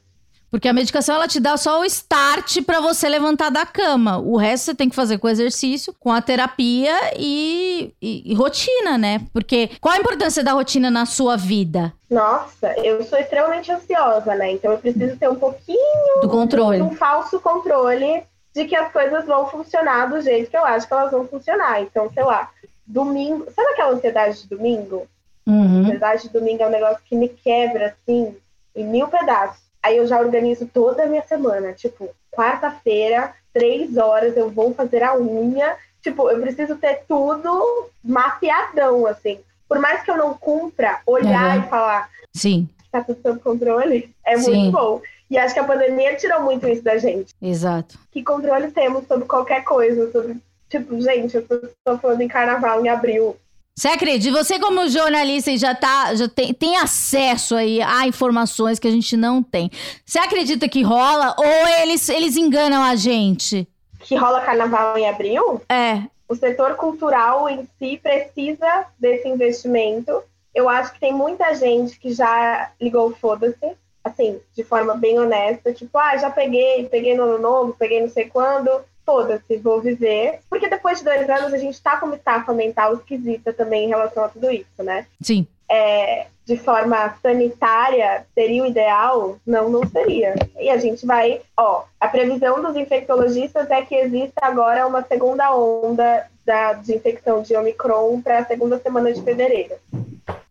[0.51, 4.17] Porque a medicação ela te dá só o start para você levantar da cama.
[4.19, 8.97] O resto você tem que fazer com exercício, com a terapia e, e, e, rotina,
[8.97, 9.21] né?
[9.31, 11.93] Porque qual a importância da rotina na sua vida?
[12.09, 14.51] Nossa, eu sou extremamente ansiosa, né?
[14.51, 19.25] Então eu preciso ter um pouquinho do controle, um falso controle de que as coisas
[19.25, 21.81] vão funcionar do jeito que eu acho que elas vão funcionar.
[21.81, 22.49] Então, sei lá,
[22.85, 25.07] domingo, sabe aquela ansiedade de domingo?
[25.47, 25.77] Uhum.
[25.77, 28.35] A ansiedade de domingo é um negócio que me quebra assim
[28.75, 29.70] em mil pedaços.
[29.83, 31.73] Aí eu já organizo toda a minha semana.
[31.73, 35.75] Tipo, quarta-feira, três horas, eu vou fazer a unha.
[36.01, 39.39] Tipo, eu preciso ter tudo mapeadão, assim.
[39.67, 41.63] Por mais que eu não cumpra, olhar uhum.
[41.63, 42.09] e falar.
[42.33, 42.67] Sim.
[42.91, 44.51] Tá tudo sob controle, é Sim.
[44.51, 45.01] muito bom.
[45.29, 47.33] E acho que a pandemia tirou muito isso da gente.
[47.41, 47.97] Exato.
[48.11, 50.37] Que controle temos sobre qualquer coisa, sobre.
[50.69, 51.45] Tipo, gente, eu
[51.85, 53.37] tô falando em carnaval em abril.
[53.75, 54.43] Você acredita?
[54.43, 59.15] Você, como jornalista, já, tá, já tem, tem acesso aí a informações que a gente
[59.15, 59.71] não tem.
[60.05, 63.67] Você acredita que rola ou eles, eles enganam a gente?
[64.01, 65.61] Que rola carnaval em abril?
[65.69, 66.03] É.
[66.27, 70.21] O setor cultural em si precisa desse investimento.
[70.53, 73.71] Eu acho que tem muita gente que já ligou foda-se,
[74.03, 78.09] assim, de forma bem honesta, tipo, ah, já peguei, peguei no ano novo, peguei não
[78.09, 78.69] sei quando,
[79.11, 80.39] foda-se, vou viver.
[80.49, 83.89] Porque depois de dois anos a gente tá com uma estafa mental esquisita também em
[83.89, 85.05] relação a tudo isso, né?
[85.21, 85.45] Sim.
[85.69, 89.37] É, de forma sanitária seria o ideal?
[89.45, 90.33] Não, não seria.
[90.57, 95.53] E a gente vai, ó, a previsão dos infectologistas é que exista agora uma segunda
[95.53, 99.75] onda da, de infecção de Omicron para a segunda semana de fevereiro.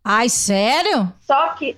[0.03, 1.11] Ai, sério?
[1.21, 1.75] Só que,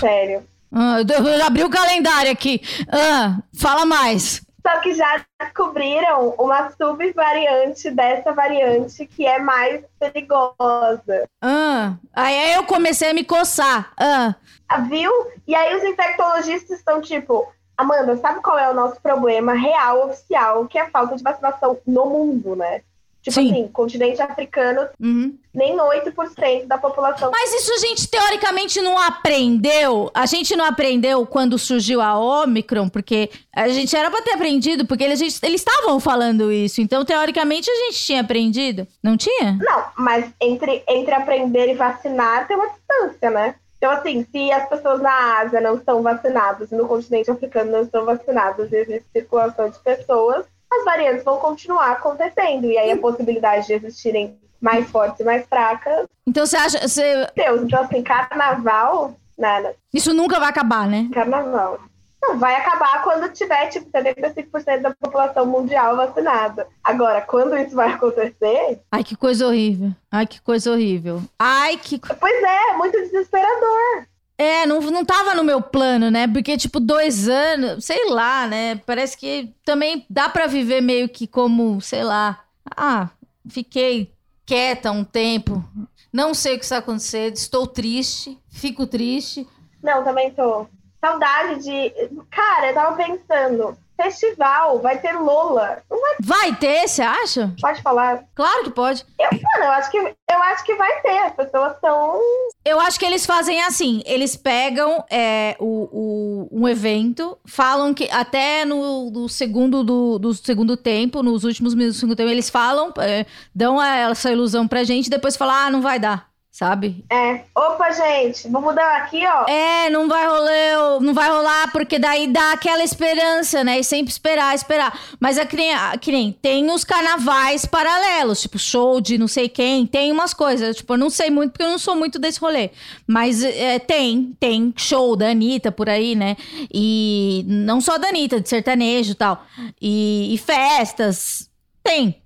[0.00, 0.42] sério.
[0.72, 2.60] Ah, eu abri o calendário aqui.
[2.90, 4.42] Ah, fala mais.
[4.68, 11.26] Só que já descobriram uma subvariante dessa variante que é mais perigosa.
[11.40, 13.90] Ah, aí eu comecei a me coçar.
[13.98, 14.34] Ah.
[14.68, 14.80] ah.
[14.82, 15.10] Viu?
[15.46, 20.66] E aí os infectologistas estão tipo, Amanda, sabe qual é o nosso problema real, oficial,
[20.66, 22.82] que é a falta de vacinação no mundo, né?
[23.28, 23.50] Tipo Sim.
[23.50, 25.36] assim, continente africano, uhum.
[25.54, 27.30] nem 8% da população.
[27.30, 30.10] Mas isso a gente teoricamente não aprendeu.
[30.14, 34.86] A gente não aprendeu quando surgiu a Omicron, porque a gente era pra ter aprendido,
[34.86, 36.80] porque eles estavam falando isso.
[36.80, 38.86] Então, teoricamente, a gente tinha aprendido.
[39.02, 39.58] Não tinha?
[39.60, 43.54] Não, mas entre, entre aprender e vacinar tem uma distância, né?
[43.76, 48.04] Então, assim, se as pessoas na Ásia não estão vacinadas, no continente africano não estão
[48.04, 52.66] vacinadas, existe circulação de pessoas, as variantes vão continuar acontecendo.
[52.66, 56.06] E aí a possibilidade de existirem mais fortes e mais fracas.
[56.26, 56.86] Então você acha.
[56.86, 57.26] Você...
[57.34, 59.74] Deus, então assim, carnaval, nada.
[59.92, 61.08] Isso nunca vai acabar, né?
[61.12, 61.78] Carnaval.
[62.20, 66.66] Não, vai acabar quando tiver, tipo, 75% da população mundial vacinada.
[66.82, 68.80] Agora, quando isso vai acontecer.
[68.90, 69.92] Ai, que coisa horrível.
[70.10, 71.22] Ai, que coisa horrível.
[71.38, 71.98] Ai, que.
[71.98, 74.06] Pois é, é muito desesperador.
[74.40, 76.28] É, não, não tava no meu plano, né?
[76.28, 78.76] Porque, tipo, dois anos, sei lá, né?
[78.86, 82.44] Parece que também dá para viver meio que como, sei lá.
[82.76, 83.10] Ah,
[83.48, 84.12] fiquei
[84.46, 85.64] quieta um tempo.
[86.12, 87.34] Não sei o que está acontecendo.
[87.34, 88.38] Estou triste.
[88.48, 89.44] Fico triste.
[89.82, 90.66] Não, também tô.
[91.00, 91.92] Saudade de.
[92.30, 95.82] Cara, eu tava pensando festival, vai ter Lola.
[95.90, 96.16] Vai...
[96.20, 96.56] vai...
[96.56, 97.52] ter, você acha?
[97.60, 98.24] Pode falar.
[98.34, 99.04] Claro que pode.
[99.18, 101.18] Eu, mano, eu acho que, eu acho que vai ter.
[101.18, 102.20] As pessoas estão.
[102.64, 108.08] Eu acho que eles fazem assim: eles pegam é, o, o, um evento, falam que
[108.10, 112.48] até no, no segundo do, do, segundo tempo, nos últimos minutos do segundo tempo, eles
[112.48, 116.27] falam, é, dão essa ilusão pra gente, depois falam, ah, não vai dar
[116.58, 117.04] sabe?
[117.08, 117.44] É.
[117.54, 119.48] Opa, gente, vou mudar aqui, ó.
[119.48, 123.78] É, não vai rolar, não vai rolar, porque daí dá aquela esperança, né?
[123.78, 124.98] E sempre esperar, esperar.
[125.20, 129.48] Mas é que nem, que nem tem os carnavais paralelos, tipo show de não sei
[129.48, 130.78] quem, tem umas coisas.
[130.78, 132.70] Tipo, eu não sei muito, porque eu não sou muito desse rolê.
[133.06, 136.36] Mas é, tem, tem show da Anitta por aí, né?
[136.74, 139.46] E não só da Anitta, de sertanejo e tal.
[139.80, 141.48] E, e festas.
[141.84, 142.20] Tem,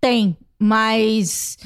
[0.00, 0.36] tem.
[0.58, 1.56] Mas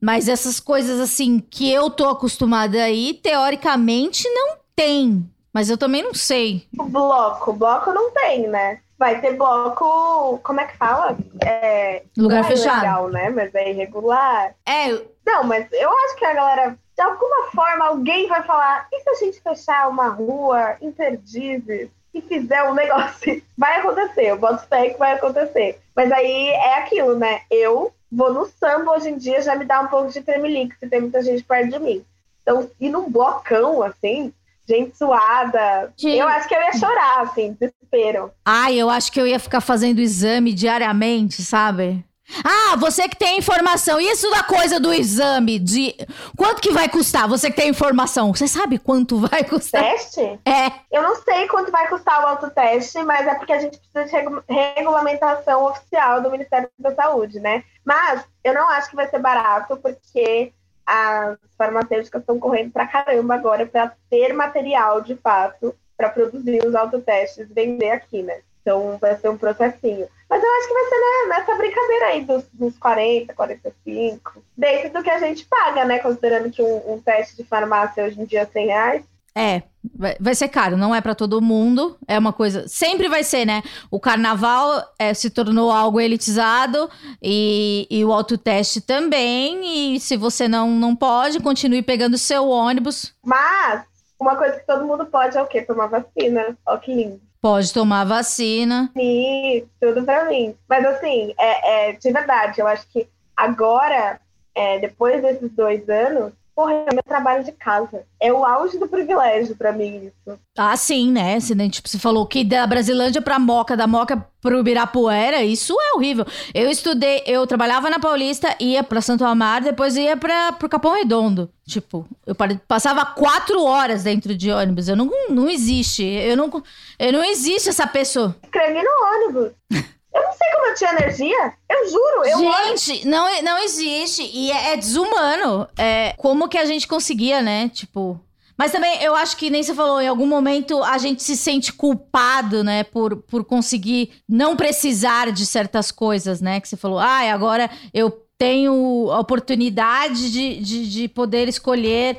[0.00, 5.28] Mas essas coisas assim que eu tô acostumada aí, teoricamente não tem.
[5.52, 6.66] Mas eu também não sei.
[6.78, 8.80] O bloco, bloco não tem, né?
[8.98, 11.16] Vai ter bloco, como é que fala?
[11.44, 12.80] É, Lugar é fechado.
[12.80, 13.30] Legal, né?
[13.30, 14.54] Mas é irregular.
[14.66, 14.88] É.
[15.24, 19.10] Não, mas eu acho que a galera, de alguma forma, alguém vai falar: e se
[19.10, 23.42] a gente fechar uma rua interdizes e fizer um negócio?
[23.56, 25.80] Vai acontecer, eu boto fé que vai acontecer.
[25.94, 27.40] Mas aí é aquilo, né?
[27.50, 30.88] Eu vou no samba hoje em dia, já me dá um pouco de tremelique se
[30.88, 32.04] tem muita gente perto de mim.
[32.42, 34.32] Então, ir num blocão, assim,
[34.68, 35.92] gente suada.
[35.96, 36.18] Gente.
[36.18, 38.30] Eu acho que eu ia chorar, assim, desespero.
[38.44, 42.04] Ai, eu acho que eu ia ficar fazendo exame diariamente, sabe?
[42.44, 44.00] Ah, você que tem informação.
[44.00, 45.94] Isso da coisa do exame, de
[46.36, 47.28] quanto que vai custar?
[47.28, 49.82] Você que tem informação, você sabe quanto vai custar?
[49.82, 50.20] Teste?
[50.44, 50.72] É.
[50.90, 54.52] Eu não sei quanto vai custar o autoteste, mas é porque a gente precisa de
[54.52, 57.62] regulamentação oficial do Ministério da Saúde, né?
[57.84, 60.52] Mas eu não acho que vai ser barato, porque
[60.84, 66.74] as farmacêuticas estão correndo pra caramba agora para ter material de fato para produzir os
[66.74, 68.40] autotestes e vender aqui, né?
[68.66, 70.08] Então vai ser um processinho.
[70.28, 74.92] Mas eu acho que vai ser né, nessa brincadeira aí dos, dos 40, 45, dentro
[74.92, 76.00] do que a gente paga, né?
[76.00, 79.04] Considerando que um, um teste de farmácia hoje em dia é 100 reais.
[79.36, 79.62] É,
[79.94, 81.96] vai, vai ser caro, não é para todo mundo.
[82.08, 82.66] É uma coisa.
[82.66, 83.62] Sempre vai ser, né?
[83.88, 86.90] O carnaval é, se tornou algo elitizado
[87.22, 89.94] e, e o autoteste também.
[89.94, 93.14] E se você não, não pode, continue pegando seu ônibus.
[93.24, 93.84] Mas
[94.18, 95.62] uma coisa que todo mundo pode é o quê?
[95.62, 96.56] Tomar vacina.
[96.66, 97.20] Ó, que lindo.
[97.46, 98.90] Pode tomar vacina.
[98.92, 100.56] Sim, tudo pra mim.
[100.68, 104.20] Mas assim, é, é de verdade, eu acho que agora,
[104.52, 108.06] é, depois desses dois anos, Porra, é meu trabalho de casa.
[108.18, 110.38] É o auge do privilégio para mim isso.
[110.56, 111.38] Ah, sim, né?
[111.38, 111.68] Se, né?
[111.68, 116.24] Tipo, você falou que da Brasilândia pra Moca, da Moca pro Ibirapuera, isso é horrível.
[116.54, 120.94] Eu estudei, eu trabalhava na Paulista, ia pra Santo Amaro, depois ia pra, pro Capão
[120.94, 121.50] Redondo.
[121.68, 122.34] Tipo, eu
[122.66, 124.88] passava quatro horas dentro de ônibus.
[124.88, 126.04] Eu não, não existe.
[126.04, 126.62] Eu não,
[126.98, 128.34] eu não existe essa pessoa.
[128.42, 129.52] Escrevi no ônibus.
[130.16, 131.52] Eu não sei como eu tinha energia.
[131.68, 132.24] Eu juro.
[132.24, 134.22] Eu gente, não, não existe.
[134.32, 135.68] E é, é desumano.
[135.76, 137.68] É, como que a gente conseguia, né?
[137.68, 138.18] Tipo.
[138.56, 141.74] Mas também eu acho que nem você falou, em algum momento a gente se sente
[141.74, 146.58] culpado, né, por, por conseguir não precisar de certas coisas, né?
[146.58, 152.16] Que você falou, ah, agora eu tenho a oportunidade de, de, de poder escolher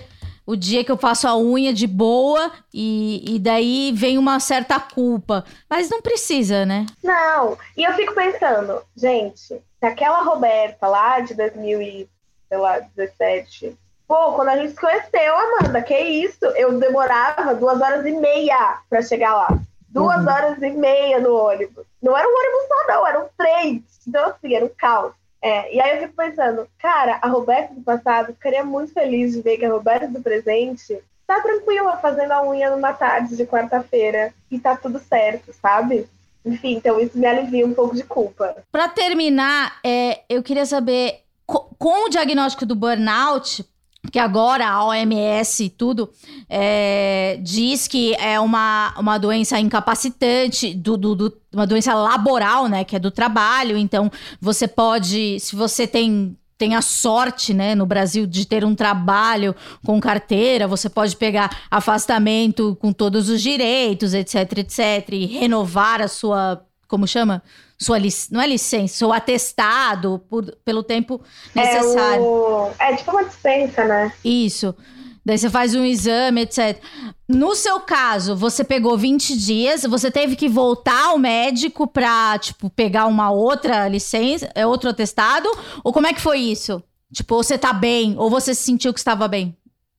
[0.47, 4.79] o dia que eu faço a unha de boa e, e daí vem uma certa
[4.79, 5.43] culpa.
[5.69, 6.85] Mas não precisa, né?
[7.03, 7.57] Não.
[7.75, 13.77] E eu fico pensando, gente, aquela Roberta lá de 2017.
[14.07, 16.45] Pô, quando a gente se conheceu, Amanda, que isso?
[16.55, 19.49] Eu demorava duas horas e meia para chegar lá.
[19.89, 20.31] Duas uhum.
[20.31, 21.85] horas e meia no ônibus.
[22.01, 23.81] Não era um ônibus só, não, eram três.
[24.07, 25.11] Então, assim, era um caos.
[25.41, 29.41] É, e aí eu fico pensando, cara, a Roberta do passado ficaria muito feliz de
[29.41, 34.33] ver que a Roberta do presente tá tranquila fazendo a unha numa tarde de quarta-feira
[34.49, 36.07] e tá tudo certo, sabe?
[36.45, 38.55] Enfim, então isso me alivia um pouco de culpa.
[38.71, 43.65] Para terminar, é, eu queria saber, com o diagnóstico do burnout,
[44.11, 46.09] que agora a OMS e tudo
[46.49, 52.83] é, diz que é uma, uma doença incapacitante, do, do, do, uma doença laboral, né?
[52.83, 53.77] Que é do trabalho.
[53.77, 58.73] Então, você pode, se você tem tem a sorte, né, no Brasil, de ter um
[58.73, 66.01] trabalho com carteira, você pode pegar afastamento com todos os direitos, etc, etc, e renovar
[66.01, 67.43] a sua, como chama?
[67.79, 67.97] Sua
[68.31, 71.21] não é licença, seu atestado por, pelo tempo
[71.53, 72.23] necessário.
[72.23, 74.11] É, o, é tipo uma dispensa, né?
[74.25, 74.75] Isso.
[75.23, 76.81] Daí você faz um exame, etc.
[77.27, 82.69] No seu caso, você pegou 20 dias, você teve que voltar ao médico pra, tipo,
[82.69, 85.49] pegar uma outra licença, é outro atestado?
[85.83, 86.81] Ou como é que foi isso?
[87.13, 89.55] Tipo, você tá bem, ou você sentiu que estava bem?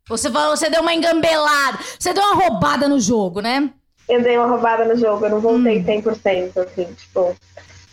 [0.08, 3.70] Você falou, você deu uma engambelada, você deu uma roubada no jogo, né?
[4.08, 5.84] Eu dei uma roubada no jogo, eu não voltei hum.
[5.84, 7.36] 100%, assim, tipo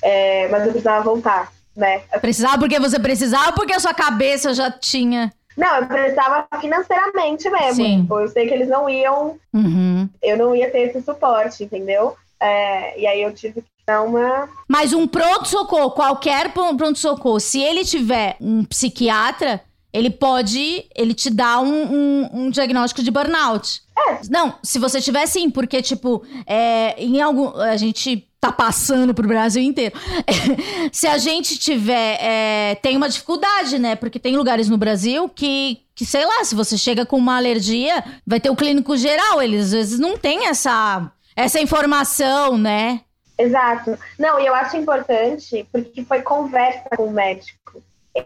[0.05, 2.03] é, mas eu precisava voltar, né?
[2.21, 5.33] Precisava porque você precisava porque a sua cabeça já tinha.
[5.57, 7.83] Não, eu precisava financeiramente mesmo.
[7.83, 8.01] Sim.
[8.01, 9.39] Tipo, eu sei que eles não iam.
[9.51, 10.07] Uhum.
[10.21, 12.15] Eu não ia ter esse suporte, entendeu?
[12.39, 14.47] É, e aí eu tive que dar uma.
[14.67, 19.61] Mas um pronto-socorro, qualquer pronto-socorro, se ele tiver um psiquiatra,
[19.95, 20.85] ele pode.
[20.93, 23.81] Ele te dá um, um, um diagnóstico de burnout.
[23.97, 24.19] É.
[24.29, 27.57] Não, se você tiver sim, porque, tipo, é, em algum.
[27.61, 29.95] A gente tá passando pro Brasil inteiro.
[30.91, 32.17] Se a gente tiver.
[32.19, 33.95] É, tem uma dificuldade, né?
[33.95, 38.03] Porque tem lugares no Brasil que, que, sei lá, se você chega com uma alergia,
[38.27, 39.41] vai ter o clínico geral.
[39.41, 42.99] Eles às vezes não têm essa, essa informação, né?
[43.37, 43.97] Exato.
[44.19, 47.64] Não, e eu acho importante porque foi conversa com o médico.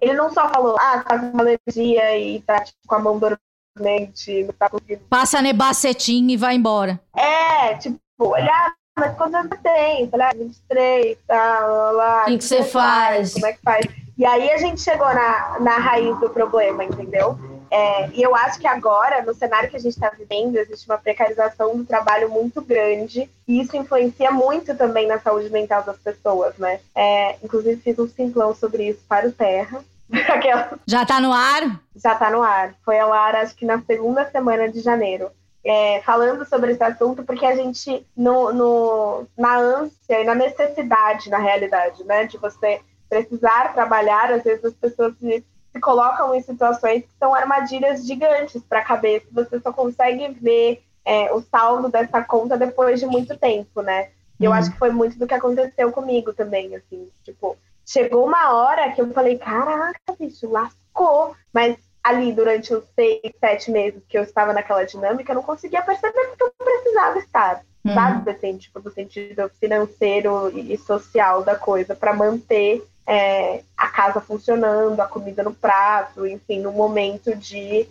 [0.01, 4.43] Ele não só falou, ah, tá com alergia e tá tipo, com a mão dormente,
[4.43, 5.01] não tá conseguindo.
[5.09, 6.99] Passa nebacetim e vai embora.
[7.15, 10.09] É, tipo, olha, ah, mas quantos anos você tem?
[10.09, 12.21] Falei, ah, 23, tá, lá, lá.
[12.23, 13.33] O que, que, você faz?
[13.33, 13.85] Como é que faz?
[14.17, 17.39] E aí a gente chegou na, na raiz do problema, entendeu?
[17.71, 20.97] É, e eu acho que agora, no cenário que a gente está vivendo, existe uma
[20.97, 26.57] precarização do trabalho muito grande e isso influencia muito também na saúde mental das pessoas,
[26.57, 26.79] né?
[26.95, 29.83] É, inclusive fiz um simplão sobre isso para o Terra.
[30.27, 30.79] Aquela...
[30.87, 31.79] Já está no ar?
[31.95, 32.73] Já está no ar.
[32.83, 35.29] Foi ao ar, acho que na segunda semana de janeiro.
[35.63, 41.29] É, falando sobre esse assunto, porque a gente, no, no, na ânsia e na necessidade,
[41.29, 46.41] na realidade, né, de você precisar trabalhar, às vezes as pessoas se se colocam em
[46.41, 49.25] situações que são armadilhas gigantes para a cabeça.
[49.31, 54.09] Você só consegue ver é, o saldo dessa conta depois de muito tempo, né?
[54.39, 54.57] E eu uhum.
[54.57, 57.09] acho que foi muito do que aconteceu comigo também, assim.
[57.23, 61.35] Tipo, chegou uma hora que eu falei, caraca, bicho, lascou.
[61.53, 65.81] Mas ali, durante os seis, sete meses que eu estava naquela dinâmica, eu não conseguia
[65.81, 67.63] perceber que eu precisava estar.
[67.83, 67.93] Uhum.
[67.93, 68.31] Sabe?
[68.31, 74.99] Assim, tipo, do sentido financeiro e social da coisa, para manter é, a casa funcionando,
[74.99, 77.87] a comida no prato, enfim, no momento de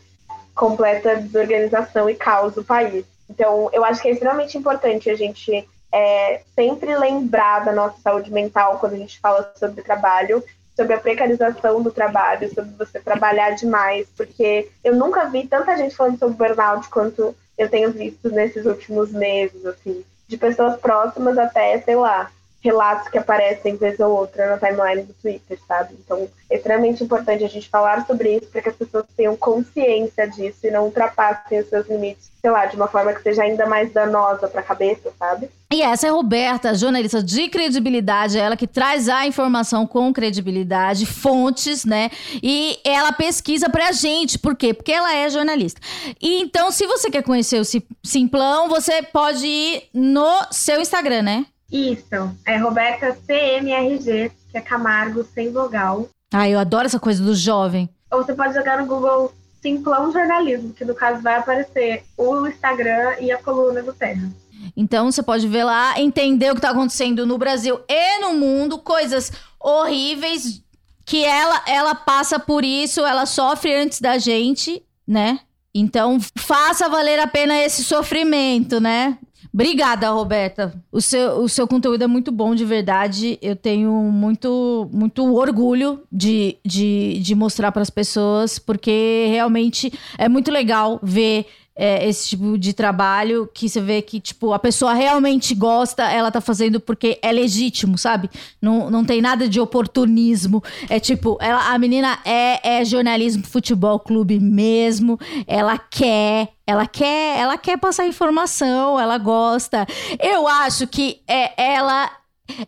[0.54, 3.04] completa desorganização e caos do país.
[3.28, 8.30] Então, eu acho que é extremamente importante a gente é, sempre lembrar da nossa saúde
[8.30, 10.42] mental quando a gente fala sobre trabalho,
[10.76, 15.96] sobre a precarização do trabalho, sobre você trabalhar demais, porque eu nunca vi tanta gente
[15.96, 21.80] falando sobre burnout quanto eu tenho visto nesses últimos meses, assim, de pessoas próximas até,
[21.80, 22.30] sei lá,
[22.60, 25.94] relatos que aparecem vez ou outra na timeline do Twitter, sabe?
[26.04, 30.28] Então, é extremamente importante a gente falar sobre isso para que as pessoas tenham consciência
[30.28, 33.66] disso e não ultrapassem os seus limites, sei lá, de uma forma que seja ainda
[33.66, 35.48] mais danosa para a cabeça, sabe?
[35.70, 41.06] E essa é a Roberta, jornalista de credibilidade, ela que traz a informação com credibilidade,
[41.06, 42.10] fontes, né?
[42.42, 44.74] E ela pesquisa pra gente, por quê?
[44.74, 45.80] Porque ela é jornalista.
[46.20, 51.46] E então, se você quer conhecer o Simplão, você pode ir no seu Instagram, né?
[51.70, 56.08] Isso, é Roberta CMRG, que é Camargo sem vogal.
[56.32, 57.88] Ah, eu adoro essa coisa do jovem.
[58.10, 63.16] Ou você pode jogar no Google Simplão Jornalismo, que no caso vai aparecer o Instagram
[63.20, 64.30] e a coluna do Terra.
[64.76, 68.78] Então você pode ver lá, entender o que está acontecendo no Brasil e no mundo,
[68.78, 70.62] coisas horríveis
[71.04, 75.40] que ela ela passa por isso, ela sofre antes da gente, né?
[75.74, 79.18] Então faça valer a pena esse sofrimento, né?
[79.58, 80.72] Obrigada, Roberta.
[80.92, 83.36] O seu, o seu conteúdo é muito bom, de verdade.
[83.42, 90.28] Eu tenho muito, muito orgulho de, de, de mostrar para as pessoas, porque realmente é
[90.28, 91.44] muito legal ver
[91.78, 96.28] é, esse tipo de trabalho que você vê que, tipo, a pessoa realmente gosta, ela
[96.28, 98.28] tá fazendo porque é legítimo, sabe?
[98.60, 100.60] Não, não tem nada de oportunismo.
[100.90, 106.48] É tipo, ela, a menina é, é jornalismo futebol clube mesmo, ela quer.
[106.66, 109.86] Ela quer, ela quer passar informação, ela gosta.
[110.18, 112.10] Eu acho que é, ela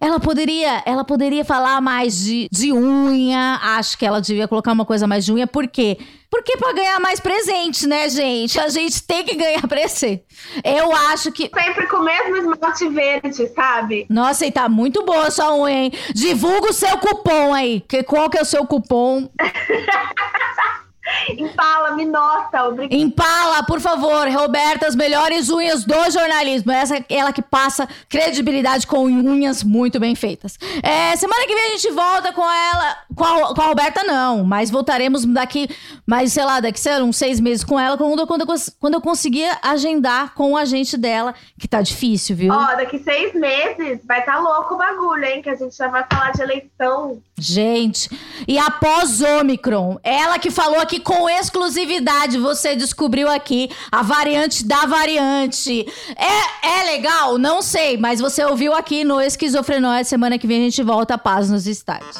[0.00, 3.58] ela poderia, ela poderia falar mais de, de unha.
[3.62, 5.46] Acho que ela devia colocar uma coisa mais de unha.
[5.46, 5.98] Por quê?
[6.30, 8.58] Porque pra ganhar mais presente, né, gente?
[8.60, 10.24] A gente tem que ganhar presente.
[10.62, 11.50] Eu acho que.
[11.52, 14.06] Sempre com o mesmo esmalte verde, sabe?
[14.08, 15.92] Nossa, e tá muito boa a sua unha, hein?
[16.14, 17.80] Divulga o seu cupom aí.
[17.80, 19.28] Que, qual que é o seu cupom?
[21.36, 22.94] Impala, me nota, obrigada.
[22.94, 26.72] Impala, por favor, Roberta, as melhores unhas do jornalismo.
[26.72, 30.58] Essa é ela que passa credibilidade com unhas muito bem feitas.
[30.82, 34.44] É, semana que vem a gente volta com ela, com a, com a Roberta não,
[34.44, 35.68] mas voltaremos daqui,
[36.06, 38.46] mais, sei lá, daqui, sei lá, uns seis meses com ela, quando, quando,
[38.78, 42.52] quando eu conseguir agendar com o agente dela, que tá difícil, viu?
[42.52, 46.04] Ó, daqui seis meses vai tá louco o bagulho, hein, que a gente já vai
[46.10, 47.20] falar de eleição.
[47.38, 48.10] Gente,
[48.46, 54.86] e após Omicron, ela que falou aqui com exclusividade, você descobriu aqui a variante da
[54.86, 55.86] variante.
[56.16, 57.38] É, é legal?
[57.38, 60.04] Não sei, mas você ouviu aqui no Esquizofrenóia.
[60.04, 62.16] Semana que vem a gente volta paz nos estádios.